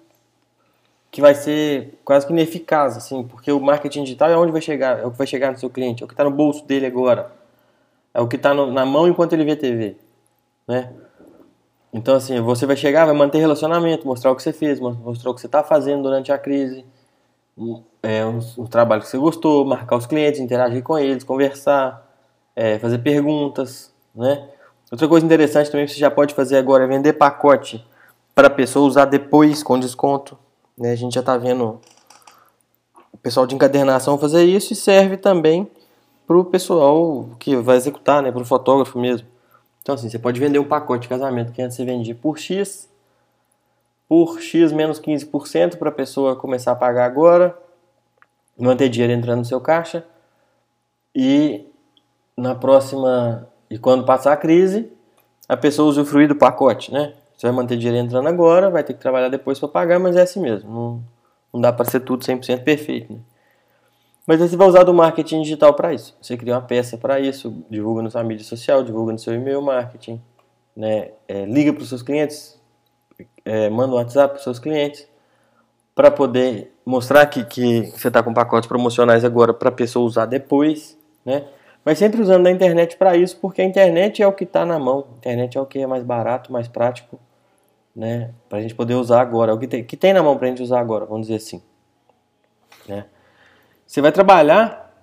[1.11, 4.99] que vai ser quase que ineficaz, assim, porque o marketing digital é onde vai chegar,
[4.99, 6.86] é o que vai chegar no seu cliente, é o que está no bolso dele
[6.86, 7.37] agora,
[8.18, 9.95] é o que está na mão enquanto ele vê TV,
[10.68, 10.91] né?
[11.93, 15.36] Então, assim, você vai chegar, vai manter relacionamento, mostrar o que você fez, mostrar o
[15.36, 16.84] que você está fazendo durante a crise,
[18.01, 22.11] é, um, um, trabalho que você gostou, marcar os clientes, interagir com eles, conversar,
[22.55, 24.49] é, fazer perguntas, né?
[24.91, 27.86] Outra coisa interessante também que você já pode fazer agora é vender pacote
[28.34, 30.36] para a pessoa usar depois com desconto.
[30.76, 30.91] Né?
[30.91, 31.80] A gente já está vendo
[33.11, 35.70] o pessoal de encadernação fazer isso e serve também
[36.28, 38.32] para o pessoal que vai executar, né?
[38.32, 39.25] para o fotógrafo mesmo.
[39.82, 42.89] Então, assim, você pode vender um pacote de casamento que antes você vendia por X,
[44.09, 47.57] por X menos 15% para a pessoa começar a pagar agora,
[48.59, 50.05] manter dinheiro entrando no seu caixa
[51.15, 51.65] e
[52.36, 54.91] na próxima e quando passar a crise,
[55.47, 57.13] a pessoa usufruir do pacote, né?
[57.36, 60.21] Você vai manter dinheiro entrando agora, vai ter que trabalhar depois para pagar, mas é
[60.21, 60.69] assim mesmo.
[60.69, 61.03] Não,
[61.53, 63.19] não dá para ser tudo 100% perfeito, né?
[64.28, 66.15] Mas você vai usar do marketing digital para isso.
[66.21, 69.61] Você cria uma peça para isso, divulga na sua mídia social, divulga no seu e-mail
[69.61, 70.21] marketing,
[70.75, 71.11] né?
[71.30, 72.59] É, liga para os seus clientes,
[73.45, 75.07] é, manda um WhatsApp para os seus clientes,
[75.95, 80.25] para poder mostrar que, que você está com pacotes promocionais agora para a pessoa usar
[80.25, 81.45] depois, né?
[81.86, 84.78] Mas sempre usando a internet para isso, porque a internet é o que está na
[84.78, 87.17] mão, a internet é o que é mais barato, mais prático,
[87.95, 88.34] né?
[88.49, 90.47] Para a gente poder usar agora, é o que tem, que tem na mão para
[90.47, 91.61] a gente usar agora, vamos dizer assim,
[92.89, 93.05] né?
[93.88, 94.94] Você vai trabalhar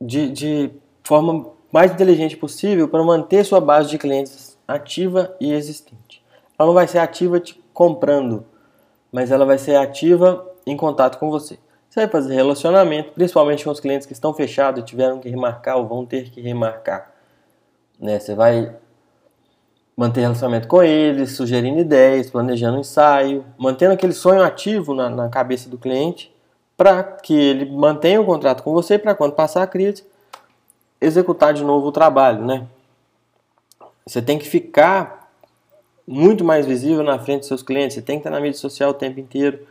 [0.00, 0.70] de, de
[1.04, 6.22] forma mais inteligente possível para manter sua base de clientes ativa e existente.
[6.58, 8.44] Ela não vai ser ativa te comprando,
[9.12, 11.58] mas ela vai ser ativa em contato com você.
[11.88, 15.76] Você vai fazer relacionamento, principalmente com os clientes que estão fechados e tiveram que remarcar
[15.76, 17.12] ou vão ter que remarcar.
[18.00, 18.18] Né?
[18.18, 18.74] Você vai
[19.96, 25.68] manter relacionamento com eles, sugerindo ideias, planejando ensaio, mantendo aquele sonho ativo na, na cabeça
[25.68, 26.32] do cliente
[26.82, 30.04] para que ele mantenha o contrato com você para quando passar a crise
[31.00, 32.66] executar de novo o trabalho, né?
[34.04, 35.30] Você tem que ficar
[36.04, 38.90] muito mais visível na frente dos seus clientes, você tem que estar na mídia social
[38.90, 39.64] o tempo inteiro,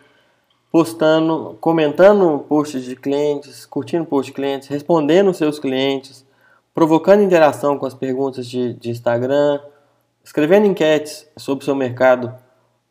[0.71, 6.25] postando, comentando posts de clientes, curtindo posts de clientes, respondendo seus clientes,
[6.73, 9.59] provocando interação com as perguntas de, de Instagram,
[10.23, 12.33] escrevendo enquetes sobre o seu mercado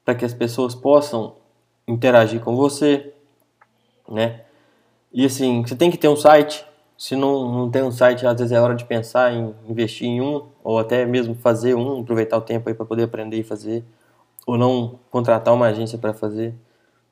[0.04, 1.36] para que as pessoas possam
[1.88, 3.14] interagir com você
[4.10, 4.40] né?
[5.12, 6.64] E assim, você tem que ter um site.
[6.96, 10.20] Se não, não tem um site, às vezes é hora de pensar em investir em
[10.20, 13.84] um, ou até mesmo fazer um, aproveitar o tempo aí para poder aprender e fazer,
[14.46, 16.54] ou não contratar uma agência para fazer,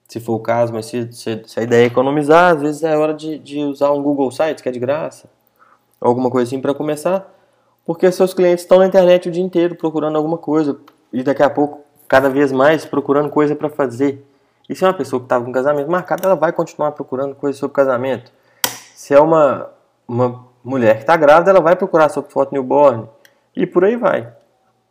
[0.06, 0.74] se for o caso.
[0.74, 3.90] Mas se, se, se, a ideia é economizar, às vezes é hora de, de usar
[3.92, 5.30] um Google Sites, que é de graça,
[6.00, 7.34] alguma coisa assim para começar,
[7.86, 10.78] porque seus clientes estão na internet o dia inteiro procurando alguma coisa,
[11.10, 14.22] e daqui a pouco, cada vez mais, procurando coisa para fazer.
[14.68, 17.58] E se é uma pessoa que estava com casamento marcado, ela vai continuar procurando coisas
[17.58, 18.30] sobre casamento.
[18.94, 19.70] Se é uma,
[20.06, 23.08] uma mulher que está grávida, ela vai procurar sobre foto newborn.
[23.56, 24.30] E por aí vai.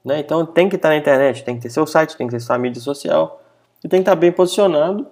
[0.04, 0.20] Né?
[0.20, 2.40] Então tem que estar tá na internet, tem que ter seu site, tem que ter
[2.40, 3.42] sua mídia social.
[3.84, 5.06] E tem que estar tá bem posicionado,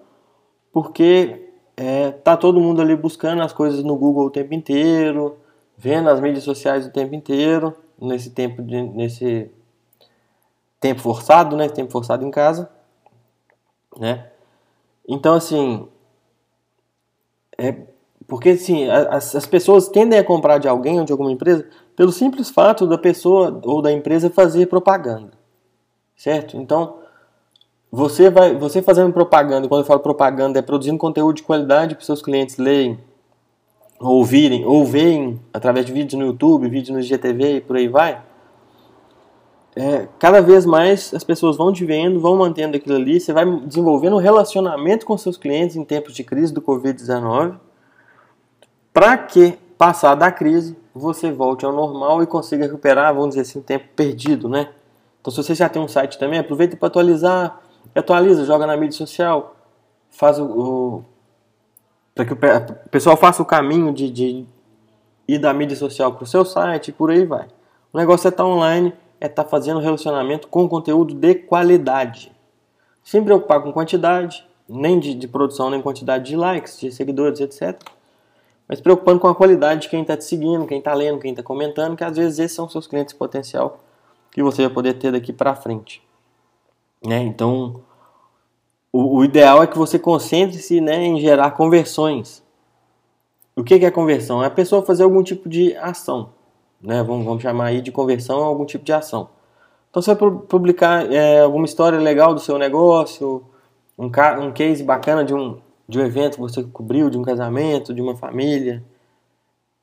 [0.74, 5.38] porque é, tá todo mundo ali buscando as coisas no Google o tempo inteiro,
[5.78, 9.51] vendo as mídias sociais o tempo inteiro, nesse tempo, de, nesse
[10.80, 11.70] tempo forçado, né?
[11.70, 12.70] Tempo forçado em casa,
[13.97, 14.32] né?
[15.08, 15.88] Então, assim,
[17.58, 17.74] é
[18.28, 22.12] porque assim, as, as pessoas tendem a comprar de alguém ou de alguma empresa pelo
[22.12, 25.32] simples fato da pessoa ou da empresa fazer propaganda,
[26.16, 26.58] certo?
[26.58, 26.97] Então,
[27.91, 32.03] você vai, você fazendo propaganda, quando eu falo propaganda, é produzindo conteúdo de qualidade para
[32.03, 32.99] seus clientes lerem,
[33.99, 38.22] ouvirem, ou veem através de vídeos no YouTube, vídeos no GTV e por aí vai
[39.76, 43.46] é, cada vez mais as pessoas vão te vendo, vão mantendo aquilo ali, você vai
[43.62, 47.60] desenvolvendo um relacionamento com seus clientes em tempos de crise do Covid-19,
[48.94, 53.62] para que passar da crise, você volte ao normal e consiga recuperar, vamos dizer assim,
[53.62, 54.70] tempo perdido, né?
[55.20, 57.60] Então, se você já tem um site também, aproveita para atualizar,
[57.94, 59.56] atualiza, joga na mídia social,
[60.10, 61.06] faz o, o
[62.14, 62.38] para que o
[62.90, 64.46] pessoal faça o caminho de, de
[65.28, 67.48] ir da mídia social para o seu site e por aí vai.
[67.92, 72.32] O negócio é estar tá online, é estar tá fazendo relacionamento com conteúdo de qualidade.
[73.03, 77.80] Sem preocupar com quantidade, nem de, de produção, nem quantidade de likes, de seguidores, etc.
[78.68, 81.43] Mas preocupando com a qualidade de quem está te seguindo, quem está lendo, quem está
[81.43, 83.80] comentando, que às vezes esses são seus clientes potencial
[84.32, 86.03] que você vai poder ter daqui para frente.
[87.01, 87.20] Né?
[87.22, 87.82] Então,
[88.91, 92.43] o, o, ideal é que você concentre-se né, em gerar conversões.
[93.55, 94.43] O que, que é conversão?
[94.43, 96.34] É a pessoa fazer algum tipo de ação.
[96.86, 97.02] Né?
[97.04, 99.30] Vamos, vamos chamar aí de conversão a algum tipo de ação.
[99.90, 103.44] Então, você vai publicar é, alguma história legal do seu negócio,
[103.98, 105.58] um, um case bacana de um,
[105.88, 108.84] de um evento que você cobriu, de um casamento, de uma família,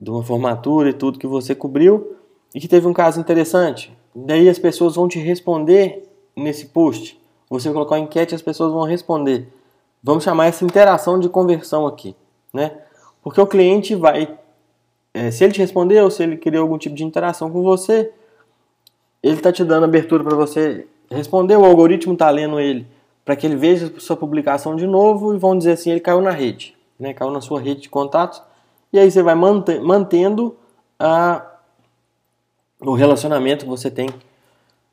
[0.01, 2.17] de uma formatura e tudo que você cobriu
[2.55, 3.97] e que teve um caso interessante.
[4.15, 7.19] Daí as pessoas vão te responder nesse post.
[7.49, 9.49] Você colocar uma enquete as pessoas vão responder.
[10.03, 12.17] Vamos chamar essa interação de conversão aqui,
[12.53, 12.77] né?
[13.23, 14.37] Porque o cliente vai,
[15.15, 18.13] é, se ele te responder ou se ele querer algum tipo de interação com você,
[19.23, 21.57] ele está te dando abertura para você responder.
[21.57, 22.87] O algoritmo está lendo ele
[23.25, 26.31] para que ele veja sua publicação de novo e vão dizer assim, ele caiu na
[26.31, 27.15] rede, né?
[27.15, 28.43] caiu na sua rede de contatos,
[28.93, 30.57] e aí você vai mantendo
[30.99, 31.47] a,
[32.81, 34.09] o relacionamento que você tem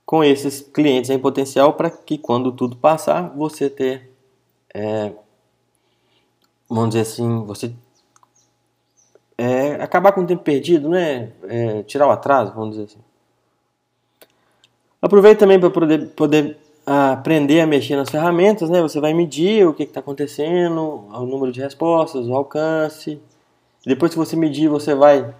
[0.05, 4.11] com esses clientes em potencial para que quando tudo passar, você ter,
[4.73, 5.11] é,
[6.69, 7.73] vamos dizer assim, você
[9.39, 11.31] é, acabar com o tempo perdido, né?
[11.47, 12.99] É, tirar o atraso, vamos dizer assim.
[15.01, 18.81] Aproveite também para poder, poder aprender a mexer nas ferramentas, né?
[18.81, 23.17] Você vai medir o que está acontecendo, o número de respostas, o alcance.
[23.85, 25.33] Depois que você medir, você vai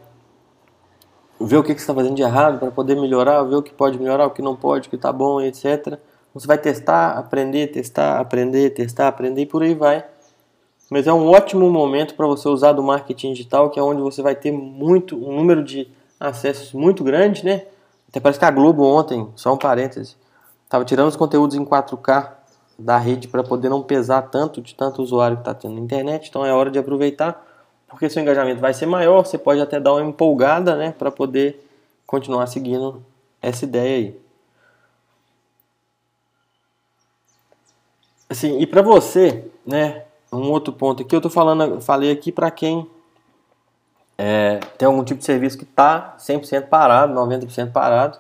[1.42, 3.74] ver o que, que você está fazendo de errado para poder melhorar, ver o que
[3.74, 6.00] pode melhorar, o que não pode, o que está bom, etc.
[6.34, 10.06] Você vai testar, aprender, testar, aprender, testar, aprender e por aí vai.
[10.90, 14.22] Mas é um ótimo momento para você usar do marketing digital, que é onde você
[14.22, 15.88] vai ter muito, um número de
[16.20, 17.66] acessos muito grande, né?
[18.10, 20.16] Até parece que a Globo ontem, só um parêntese,
[20.70, 22.32] Estava tirando os conteúdos em 4K
[22.78, 26.30] da rede para poder não pesar tanto de tanto usuário que está tendo na internet.
[26.30, 27.44] Então é hora de aproveitar,
[27.88, 29.26] porque seu engajamento vai ser maior.
[29.26, 31.68] Você pode até dar uma empolgada, né, para poder
[32.06, 33.04] continuar seguindo
[33.42, 34.22] essa ideia aí.
[38.30, 42.52] Assim, e para você, né, um outro ponto aqui, eu tô falando, falei aqui para
[42.52, 42.88] quem
[44.18, 48.18] é, tem algum tipo de serviço que está 100% parado, 90% parado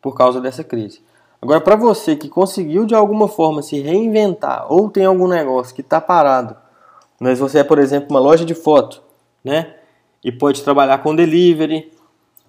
[0.00, 1.02] por causa dessa crise.
[1.42, 5.80] Agora, para você que conseguiu de alguma forma se reinventar ou tem algum negócio que
[5.80, 6.56] está parado,
[7.18, 9.02] mas você é, por exemplo, uma loja de foto,
[9.42, 9.74] né?
[10.22, 11.90] E pode trabalhar com delivery,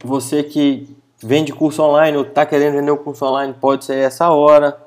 [0.04, 3.98] você que vende curso online ou está querendo vender o um curso online, pode ser
[3.98, 4.78] essa hora.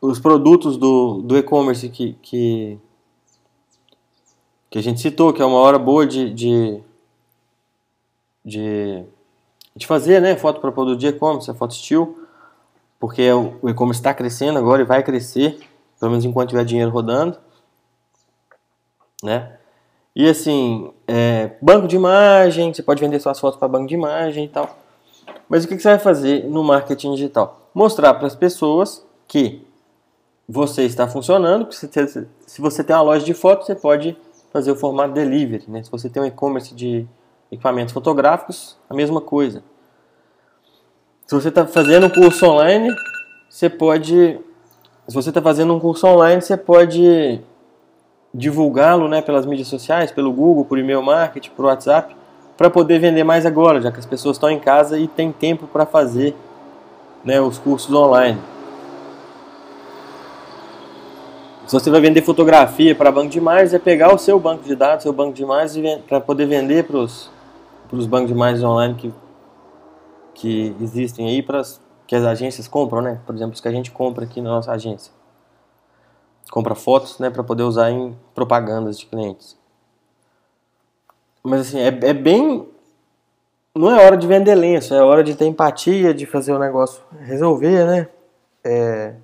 [0.00, 2.78] Os produtos do, do e-commerce que, que,
[4.72, 6.80] que a gente citou, que é uma hora boa de, de,
[8.44, 9.04] de,
[9.76, 10.34] de fazer, né?
[10.34, 12.22] Foto para produto de e-commerce, a foto estilo
[13.02, 15.58] porque o e-commerce está crescendo agora e vai crescer,
[15.98, 17.36] pelo menos enquanto tiver dinheiro rodando,
[19.20, 19.58] né?
[20.14, 24.44] E assim, é, banco de imagem, você pode vender suas fotos para banco de imagem
[24.44, 24.78] e tal.
[25.48, 27.68] Mas o que você vai fazer no marketing digital?
[27.74, 29.66] Mostrar para as pessoas que
[30.48, 34.16] você está funcionando, que se você tem uma loja de fotos, você pode
[34.52, 35.64] fazer o formato delivery.
[35.68, 35.82] Né?
[35.82, 37.06] Se você tem um e-commerce de
[37.50, 39.62] equipamentos fotográficos, a mesma coisa.
[41.26, 42.94] Se você está fazendo um curso online,
[43.48, 44.38] você pode.
[45.08, 47.40] Se você está fazendo um curso online, você pode
[48.34, 52.16] divulgá-lo né, pelas mídias sociais, pelo Google, por e-mail marketing, por WhatsApp,
[52.56, 55.66] para poder vender mais agora, já que as pessoas estão em casa e tem tempo
[55.66, 56.34] para fazer
[57.24, 58.38] né, os cursos online.
[61.72, 64.76] Se você vai vender fotografia para banco de imagens, é pegar o seu banco de
[64.76, 67.30] dados, seu banco de imagens, para poder vender para os
[68.06, 69.14] bancos de imagens online que
[70.34, 71.62] que existem aí para
[72.06, 73.22] que as agências compram, né?
[73.24, 75.10] Por exemplo, os que a gente compra aqui na nossa agência.
[76.50, 79.56] Compra fotos, né, para poder usar em propagandas de clientes.
[81.42, 82.68] Mas assim, é, é bem
[83.74, 87.02] não é hora de vender lenço, é hora de ter empatia, de fazer o negócio
[87.22, 88.08] resolver, né?
[88.62, 89.14] É...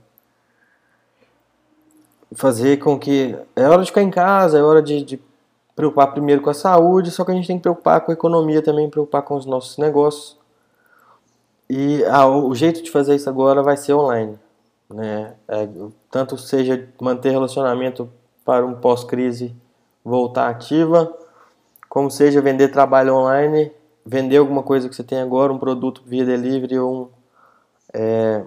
[2.35, 3.37] Fazer com que.
[3.57, 5.21] É hora de ficar em casa, é hora de, de,
[5.75, 8.61] preocupar primeiro com a saúde, só que a gente tem que preocupar com a economia
[8.61, 10.37] também, preocupar com os nossos negócios.
[11.71, 14.39] E ah, o jeito de fazer isso agora vai ser online.
[14.89, 15.35] Né?
[15.47, 15.69] É,
[16.11, 18.11] tanto seja manter relacionamento
[18.45, 19.55] para um pós-crise
[20.05, 21.15] voltar ativa,
[21.89, 23.71] como seja vender trabalho online,
[24.05, 27.09] vender alguma coisa que você tem agora, um produto via delivery ou um,
[27.93, 28.43] é,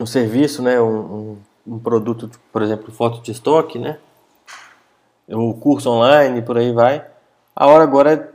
[0.00, 3.98] um serviço, né, um, um, um produto, por exemplo, foto de estoque, né,
[5.28, 7.06] o curso online, por aí vai.
[7.54, 8.34] A hora agora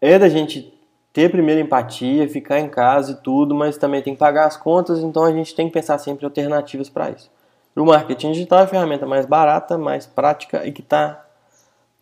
[0.00, 0.72] é da gente
[1.12, 4.98] ter primeiro empatia, ficar em casa e tudo, mas também tem que pagar as contas,
[5.00, 7.30] então a gente tem que pensar sempre em alternativas para isso.
[7.74, 11.24] O marketing digital é a ferramenta mais barata, mais prática e que está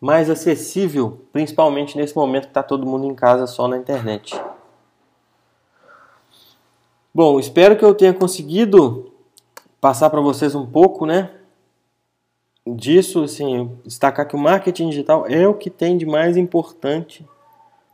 [0.01, 4.39] mais acessível, principalmente nesse momento que está todo mundo em casa só na internet.
[7.13, 9.06] Bom, espero que eu tenha conseguido
[9.87, 11.29] passar para vocês um pouco, né,
[12.67, 17.25] disso, assim, destacar que o marketing digital é o que tem de mais importante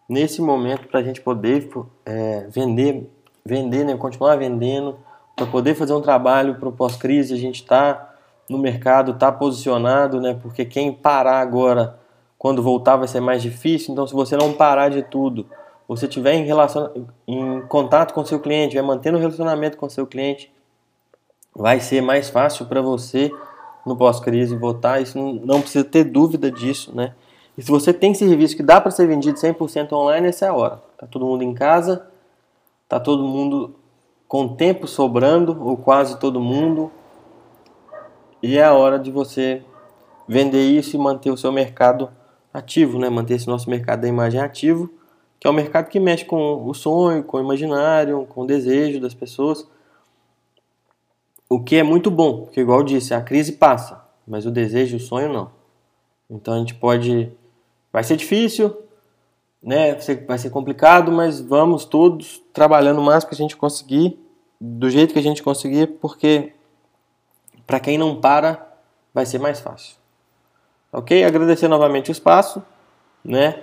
[0.10, 1.70] nesse momento para a gente poder
[2.04, 3.08] é, vender,
[3.46, 4.98] vender, né, continuar vendendo,
[5.36, 8.16] para poder fazer um trabalho para o pós-crise, a gente está
[8.50, 12.00] no mercado, está posicionado, né, porque quem parar agora,
[12.40, 13.92] quando voltar, vai ser mais difícil.
[13.92, 15.46] Então, se você não parar de tudo,
[15.88, 16.88] você tiver em, relacion...
[17.28, 20.52] em contato com seu cliente, vai mantendo o relacionamento com seu cliente,
[21.56, 23.32] vai ser mais fácil para você
[23.86, 25.02] no pós-crise votar.
[25.02, 27.14] Isso não precisa ter dúvida disso, né?
[27.58, 30.54] E se você tem serviço que dá para ser vendido 100% online, essa é a
[30.54, 30.82] hora.
[30.98, 32.08] Tá todo mundo em casa,
[32.90, 33.76] tá todo mundo
[34.28, 36.92] com tempo sobrando, ou quase todo mundo.
[38.42, 39.62] E é a hora de você
[40.28, 42.10] vender isso e manter o seu mercado
[42.52, 43.10] ativo, né?
[43.10, 44.90] Manter esse nosso mercado da imagem ativo,
[45.40, 49.00] que é o mercado que mexe com o sonho, com o imaginário, com o desejo
[49.00, 49.68] das pessoas.
[51.54, 54.96] O que é muito bom, porque igual eu disse, a crise passa, mas o desejo
[54.96, 55.52] e o sonho não.
[56.30, 57.32] Então a gente pode
[57.94, 58.76] Vai ser difícil,
[59.62, 59.96] né?
[60.28, 64.20] Vai ser complicado, mas vamos todos trabalhando o máximo que a gente conseguir,
[64.60, 66.54] do jeito que a gente conseguir, porque
[67.68, 68.68] para quem não para,
[69.14, 69.96] vai ser mais fácil.
[70.92, 71.24] Ok?
[71.24, 72.64] Agradecer novamente o espaço,
[73.24, 73.62] né?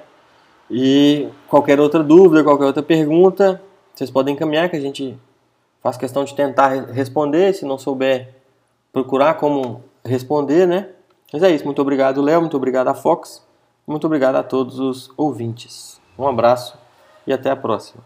[0.70, 3.60] E qualquer outra dúvida, qualquer outra pergunta,
[3.92, 5.18] vocês podem encaminhar que a gente
[5.82, 7.54] faz questão de tentar responder.
[7.54, 8.34] Se não souber,
[8.92, 10.88] procurar como responder, né?
[11.32, 11.64] Mas é isso.
[11.64, 12.40] Muito obrigado, Léo.
[12.40, 13.46] Muito obrigado a Fox.
[13.86, 16.00] Muito obrigado a todos os ouvintes.
[16.18, 16.78] Um abraço
[17.26, 18.04] e até a próxima.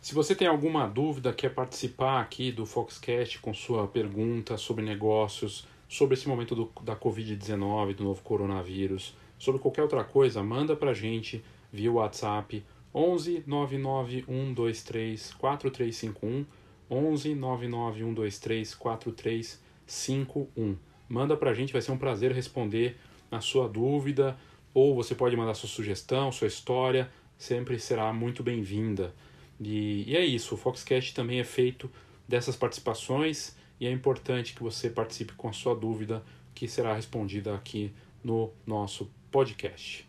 [0.00, 5.66] Se você tem alguma dúvida, quer participar aqui do Foxcast com sua pergunta sobre negócios,
[5.88, 10.92] sobre esse momento do, da Covid-19, do novo coronavírus, sobre qualquer outra coisa, manda pra
[10.92, 12.62] gente via WhatsApp
[12.94, 16.46] 11 99 123 4351
[16.90, 20.76] 11 99 123 4351
[21.08, 22.96] manda para a gente, vai ser um prazer responder
[23.30, 24.36] a sua dúvida,
[24.72, 29.14] ou você pode mandar sua sugestão, sua história, sempre será muito bem-vinda.
[29.60, 31.90] E, e, é isso, o Foxcast também é feito
[32.26, 36.22] dessas participações e é importante que você participe com a sua dúvida,
[36.54, 37.92] que será respondida aqui
[38.22, 40.08] no nosso podcast.